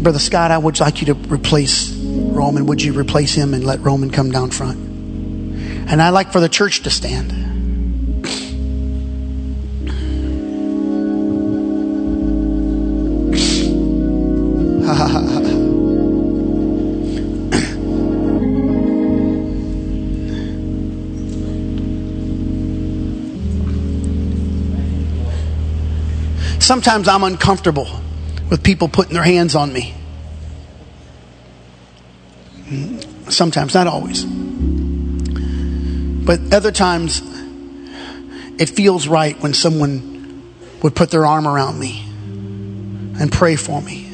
Brother 0.00 0.20
Scott, 0.20 0.52
I 0.52 0.58
would 0.58 0.78
like 0.78 1.00
you 1.00 1.12
to 1.12 1.14
replace 1.32 1.90
Roman. 1.90 2.66
Would 2.66 2.80
you 2.80 2.92
replace 2.92 3.34
him 3.34 3.52
and 3.52 3.64
let 3.64 3.80
Roman 3.80 4.10
come 4.10 4.30
down 4.30 4.50
front? 4.50 4.78
And 4.78 6.00
I'd 6.00 6.10
like 6.10 6.30
for 6.30 6.38
the 6.38 6.48
church 6.48 6.84
to 6.84 6.90
stand. 6.90 7.32
Sometimes 26.62 27.08
I'm 27.08 27.24
uncomfortable 27.24 27.97
with 28.50 28.62
people 28.62 28.88
putting 28.88 29.14
their 29.14 29.22
hands 29.22 29.54
on 29.54 29.72
me. 29.72 29.94
Sometimes, 33.28 33.74
not 33.74 33.86
always. 33.86 34.24
But 36.24 36.52
other 36.52 36.72
times, 36.72 37.22
it 38.58 38.68
feels 38.68 39.08
right 39.08 39.40
when 39.40 39.54
someone 39.54 40.52
would 40.82 40.94
put 40.94 41.10
their 41.10 41.24
arm 41.24 41.46
around 41.46 41.78
me 41.78 42.04
and 43.20 43.32
pray 43.32 43.56
for 43.56 43.80
me 43.80 44.10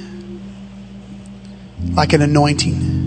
like 1.92 2.12
an 2.12 2.22
anointing. 2.22 3.02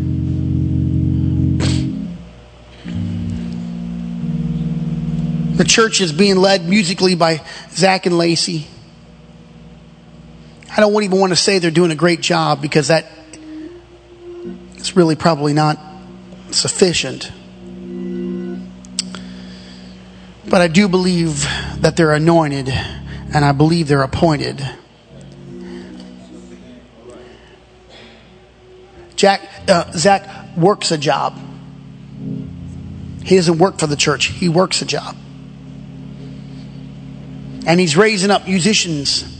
The 5.55 5.63
church 5.63 6.01
is 6.01 6.11
being 6.11 6.35
led 6.35 6.67
musically 6.69 7.15
by 7.15 7.41
Zach 7.71 8.05
and 8.05 8.17
Lacey. 8.17 8.67
I 10.77 10.81
don't 10.81 11.03
even 11.03 11.19
want 11.19 11.31
to 11.31 11.35
say 11.35 11.57
they're 11.57 11.71
doing 11.71 11.89
a 11.89 11.95
great 11.95 12.21
job 12.21 12.61
because 12.61 12.89
that 12.89 13.07
is 14.75 14.95
really 14.95 15.15
probably 15.15 15.53
not 15.53 15.79
sufficient. 16.51 17.31
But 20.47 20.61
I 20.61 20.67
do 20.67 20.87
believe 20.87 21.41
that 21.81 21.95
they're 21.95 22.13
anointed 22.13 22.69
and 22.69 23.43
I 23.43 23.53
believe 23.53 23.87
they're 23.87 24.03
appointed. 24.03 24.63
Jack, 29.15 29.41
uh, 29.67 29.91
Zach 29.93 30.55
works 30.55 30.91
a 30.91 30.97
job. 30.99 31.41
He 33.23 33.35
doesn't 33.35 33.57
work 33.57 33.79
for 33.79 33.87
the 33.87 33.95
church, 33.95 34.25
he 34.25 34.47
works 34.47 34.83
a 34.83 34.85
job. 34.85 35.17
And 37.65 37.79
he's 37.79 37.97
raising 37.97 38.29
up 38.29 38.47
musicians 38.47 39.36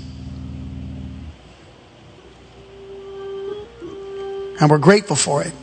And 4.60 4.70
we're 4.70 4.78
grateful 4.78 5.16
for 5.16 5.42
it. 5.44 5.54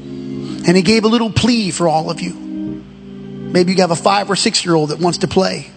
And 0.00 0.76
he 0.76 0.82
gave 0.82 1.04
a 1.04 1.08
little 1.08 1.30
plea 1.30 1.70
for 1.70 1.88
all 1.88 2.10
of 2.10 2.20
you. 2.20 2.34
Maybe 2.34 3.72
you 3.72 3.80
have 3.80 3.90
a 3.90 3.96
five 3.96 4.30
or 4.30 4.36
six 4.36 4.64
year 4.64 4.74
old 4.74 4.90
that 4.90 4.98
wants 4.98 5.18
to 5.18 5.28
play. 5.28 5.70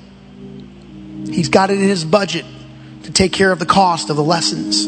He's 1.25 1.49
got 1.49 1.69
it 1.69 1.79
in 1.79 1.87
his 1.87 2.03
budget 2.03 2.45
to 3.03 3.11
take 3.11 3.31
care 3.31 3.51
of 3.51 3.59
the 3.59 3.65
cost 3.65 4.09
of 4.09 4.15
the 4.15 4.23
lessons. 4.23 4.85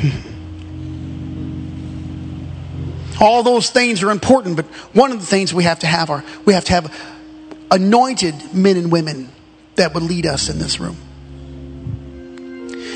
Hmm. 0.00 0.10
All 3.20 3.42
those 3.42 3.70
things 3.70 4.02
are 4.02 4.10
important, 4.10 4.56
but 4.56 4.64
one 4.94 5.12
of 5.12 5.20
the 5.20 5.26
things 5.26 5.52
we 5.54 5.64
have 5.64 5.80
to 5.80 5.86
have 5.86 6.10
are 6.10 6.24
we 6.44 6.54
have 6.54 6.64
to 6.64 6.72
have 6.72 6.96
anointed 7.70 8.54
men 8.54 8.76
and 8.76 8.90
women 8.90 9.30
that 9.76 9.94
would 9.94 10.02
lead 10.02 10.26
us 10.26 10.48
in 10.48 10.58
this 10.58 10.80
room. 10.80 10.96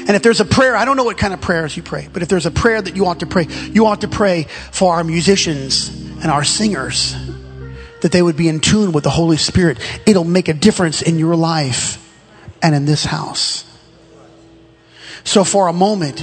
And 0.06 0.14
if 0.14 0.22
there's 0.22 0.40
a 0.40 0.44
prayer, 0.44 0.76
I 0.76 0.84
don't 0.84 0.96
know 0.96 1.04
what 1.04 1.18
kind 1.18 1.34
of 1.34 1.40
prayers 1.40 1.76
you 1.76 1.82
pray, 1.82 2.08
but 2.12 2.22
if 2.22 2.28
there's 2.28 2.46
a 2.46 2.50
prayer 2.50 2.80
that 2.80 2.94
you 2.94 3.06
ought 3.06 3.20
to 3.20 3.26
pray, 3.26 3.46
you 3.72 3.86
ought 3.86 4.02
to 4.02 4.08
pray 4.08 4.44
for 4.70 4.94
our 4.94 5.02
musicians 5.02 5.88
and 5.88 6.26
our 6.26 6.44
singers 6.44 7.14
that 8.02 8.12
they 8.12 8.22
would 8.22 8.36
be 8.36 8.48
in 8.48 8.60
tune 8.60 8.92
with 8.92 9.02
the 9.04 9.10
Holy 9.10 9.36
Spirit. 9.36 9.78
It'll 10.06 10.24
make 10.24 10.48
a 10.48 10.54
difference 10.54 11.02
in 11.02 11.18
your 11.18 11.34
life 11.34 12.02
and 12.62 12.74
in 12.74 12.84
this 12.84 13.04
house. 13.04 13.64
So, 15.24 15.42
for 15.42 15.66
a 15.66 15.72
moment, 15.72 16.20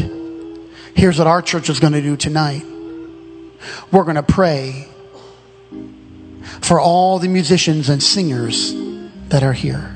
here's 0.95 1.17
what 1.17 1.27
our 1.27 1.41
church 1.41 1.69
is 1.69 1.79
going 1.79 1.93
to 1.93 2.01
do 2.01 2.15
tonight 2.15 2.63
we're 3.91 4.03
going 4.03 4.15
to 4.15 4.23
pray 4.23 4.87
for 6.61 6.79
all 6.79 7.19
the 7.19 7.27
musicians 7.27 7.89
and 7.89 8.01
singers 8.01 8.73
that 9.29 9.43
are 9.43 9.53
here. 9.53 9.92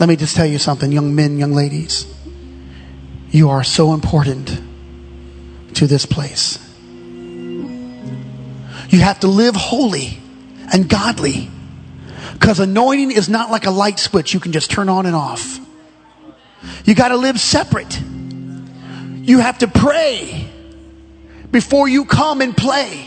Let 0.00 0.08
me 0.08 0.16
just 0.16 0.34
tell 0.34 0.46
you 0.46 0.58
something, 0.58 0.90
young 0.90 1.14
men, 1.14 1.36
young 1.36 1.52
ladies. 1.52 2.06
You 3.30 3.50
are 3.50 3.62
so 3.62 3.92
important 3.92 4.58
to 5.74 5.86
this 5.86 6.06
place. 6.06 6.58
You 8.88 9.00
have 9.00 9.20
to 9.20 9.28
live 9.28 9.54
holy 9.54 10.18
and 10.72 10.88
godly 10.88 11.50
because 12.32 12.60
anointing 12.60 13.10
is 13.10 13.28
not 13.28 13.50
like 13.50 13.66
a 13.66 13.70
light 13.70 13.98
switch 13.98 14.32
you 14.32 14.40
can 14.40 14.52
just 14.52 14.70
turn 14.70 14.88
on 14.88 15.04
and 15.04 15.14
off. 15.14 15.60
You 16.86 16.94
got 16.94 17.08
to 17.08 17.16
live 17.16 17.38
separate. 17.38 18.00
You 18.00 19.40
have 19.40 19.58
to 19.58 19.68
pray 19.68 20.48
before 21.50 21.88
you 21.88 22.06
come 22.06 22.40
and 22.40 22.56
play. 22.56 23.04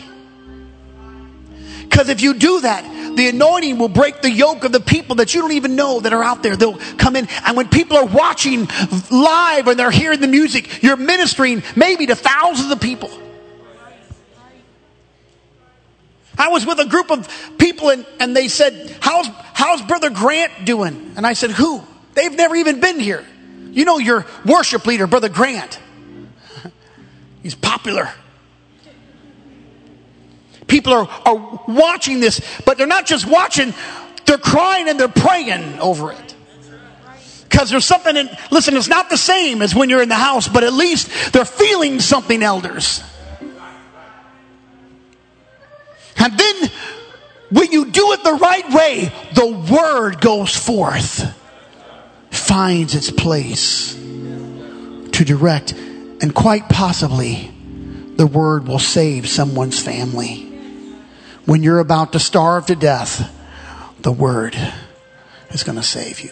Because 1.81 2.09
if 2.09 2.21
you 2.21 2.35
do 2.35 2.61
that, 2.61 2.85
the 3.15 3.29
anointing 3.29 3.77
will 3.77 3.89
break 3.89 4.21
the 4.21 4.31
yoke 4.31 4.63
of 4.63 4.71
the 4.71 4.79
people 4.79 5.15
that 5.17 5.33
you 5.33 5.41
don't 5.41 5.53
even 5.53 5.75
know 5.75 5.99
that 5.99 6.13
are 6.13 6.23
out 6.23 6.43
there. 6.43 6.55
They'll 6.55 6.77
come 6.97 7.15
in, 7.15 7.27
and 7.45 7.57
when 7.57 7.69
people 7.69 7.97
are 7.97 8.05
watching 8.05 8.67
live 9.11 9.67
and 9.67 9.79
they're 9.79 9.91
hearing 9.91 10.19
the 10.19 10.27
music, 10.27 10.83
you're 10.83 10.97
ministering 10.97 11.63
maybe 11.75 12.05
to 12.07 12.15
thousands 12.15 12.71
of 12.71 12.79
people. 12.79 13.09
I 16.37 16.49
was 16.49 16.65
with 16.65 16.79
a 16.79 16.85
group 16.85 17.11
of 17.11 17.29
people 17.57 17.89
and, 17.89 18.05
and 18.19 18.35
they 18.35 18.47
said, 18.47 18.95
how's, 18.99 19.27
how's 19.53 19.81
Brother 19.83 20.09
Grant 20.09 20.65
doing? 20.65 21.13
And 21.15 21.27
I 21.27 21.33
said, 21.33 21.51
Who? 21.51 21.81
They've 22.15 22.35
never 22.35 22.55
even 22.55 22.79
been 22.79 22.99
here. 22.99 23.25
You 23.71 23.85
know 23.85 23.97
your 23.97 24.25
worship 24.45 24.85
leader, 24.85 25.07
Brother 25.07 25.29
Grant. 25.29 25.79
He's 27.41 27.55
popular. 27.55 28.11
People 30.73 30.93
are, 30.93 31.07
are 31.23 31.59
watching 31.67 32.19
this, 32.19 32.41
but 32.65 32.79
they're 32.79 32.87
not 32.87 33.05
just 33.05 33.27
watching, 33.27 33.75
they're 34.25 34.39
crying 34.39 34.89
and 34.89 34.99
they're 34.99 35.07
praying 35.07 35.77
over 35.77 36.11
it. 36.11 36.35
Because 37.43 37.69
there's 37.69 37.85
something 37.85 38.17
in, 38.17 38.27
listen, 38.49 38.75
it's 38.75 38.87
not 38.87 39.07
the 39.11 39.17
same 39.17 39.61
as 39.61 39.75
when 39.75 39.91
you're 39.91 40.01
in 40.01 40.09
the 40.09 40.15
house, 40.15 40.47
but 40.47 40.63
at 40.63 40.73
least 40.73 41.31
they're 41.31 41.45
feeling 41.45 41.99
something, 41.99 42.41
elders. 42.41 43.03
And 46.17 46.39
then 46.39 46.71
when 47.51 47.71
you 47.71 47.91
do 47.91 48.13
it 48.13 48.23
the 48.23 48.33
right 48.33 48.67
way, 48.73 49.13
the 49.35 49.45
word 49.71 50.21
goes 50.21 50.55
forth, 50.55 51.39
finds 52.31 52.95
its 52.95 53.11
place 53.11 53.93
to 53.93 55.23
direct, 55.23 55.73
and 55.73 56.33
quite 56.33 56.67
possibly 56.67 57.51
the 58.15 58.25
word 58.25 58.67
will 58.67 58.79
save 58.79 59.29
someone's 59.29 59.79
family. 59.79 60.49
When 61.45 61.61
you're 61.61 61.79
about 61.79 62.13
to 62.13 62.19
starve 62.19 62.67
to 62.67 62.75
death, 62.75 63.29
the 64.01 64.11
word 64.11 64.55
is 65.51 65.63
going 65.63 65.77
to 65.77 65.83
save 65.83 66.21
you. 66.21 66.31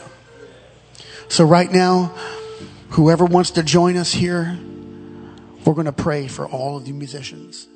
So, 1.27 1.45
right 1.45 1.71
now, 1.71 2.15
whoever 2.91 3.25
wants 3.25 3.51
to 3.51 3.63
join 3.63 3.97
us 3.97 4.13
here, 4.13 4.57
we're 5.65 5.73
going 5.73 5.85
to 5.85 5.91
pray 5.91 6.27
for 6.27 6.47
all 6.47 6.77
of 6.77 6.87
you 6.87 6.93
musicians. 6.93 7.67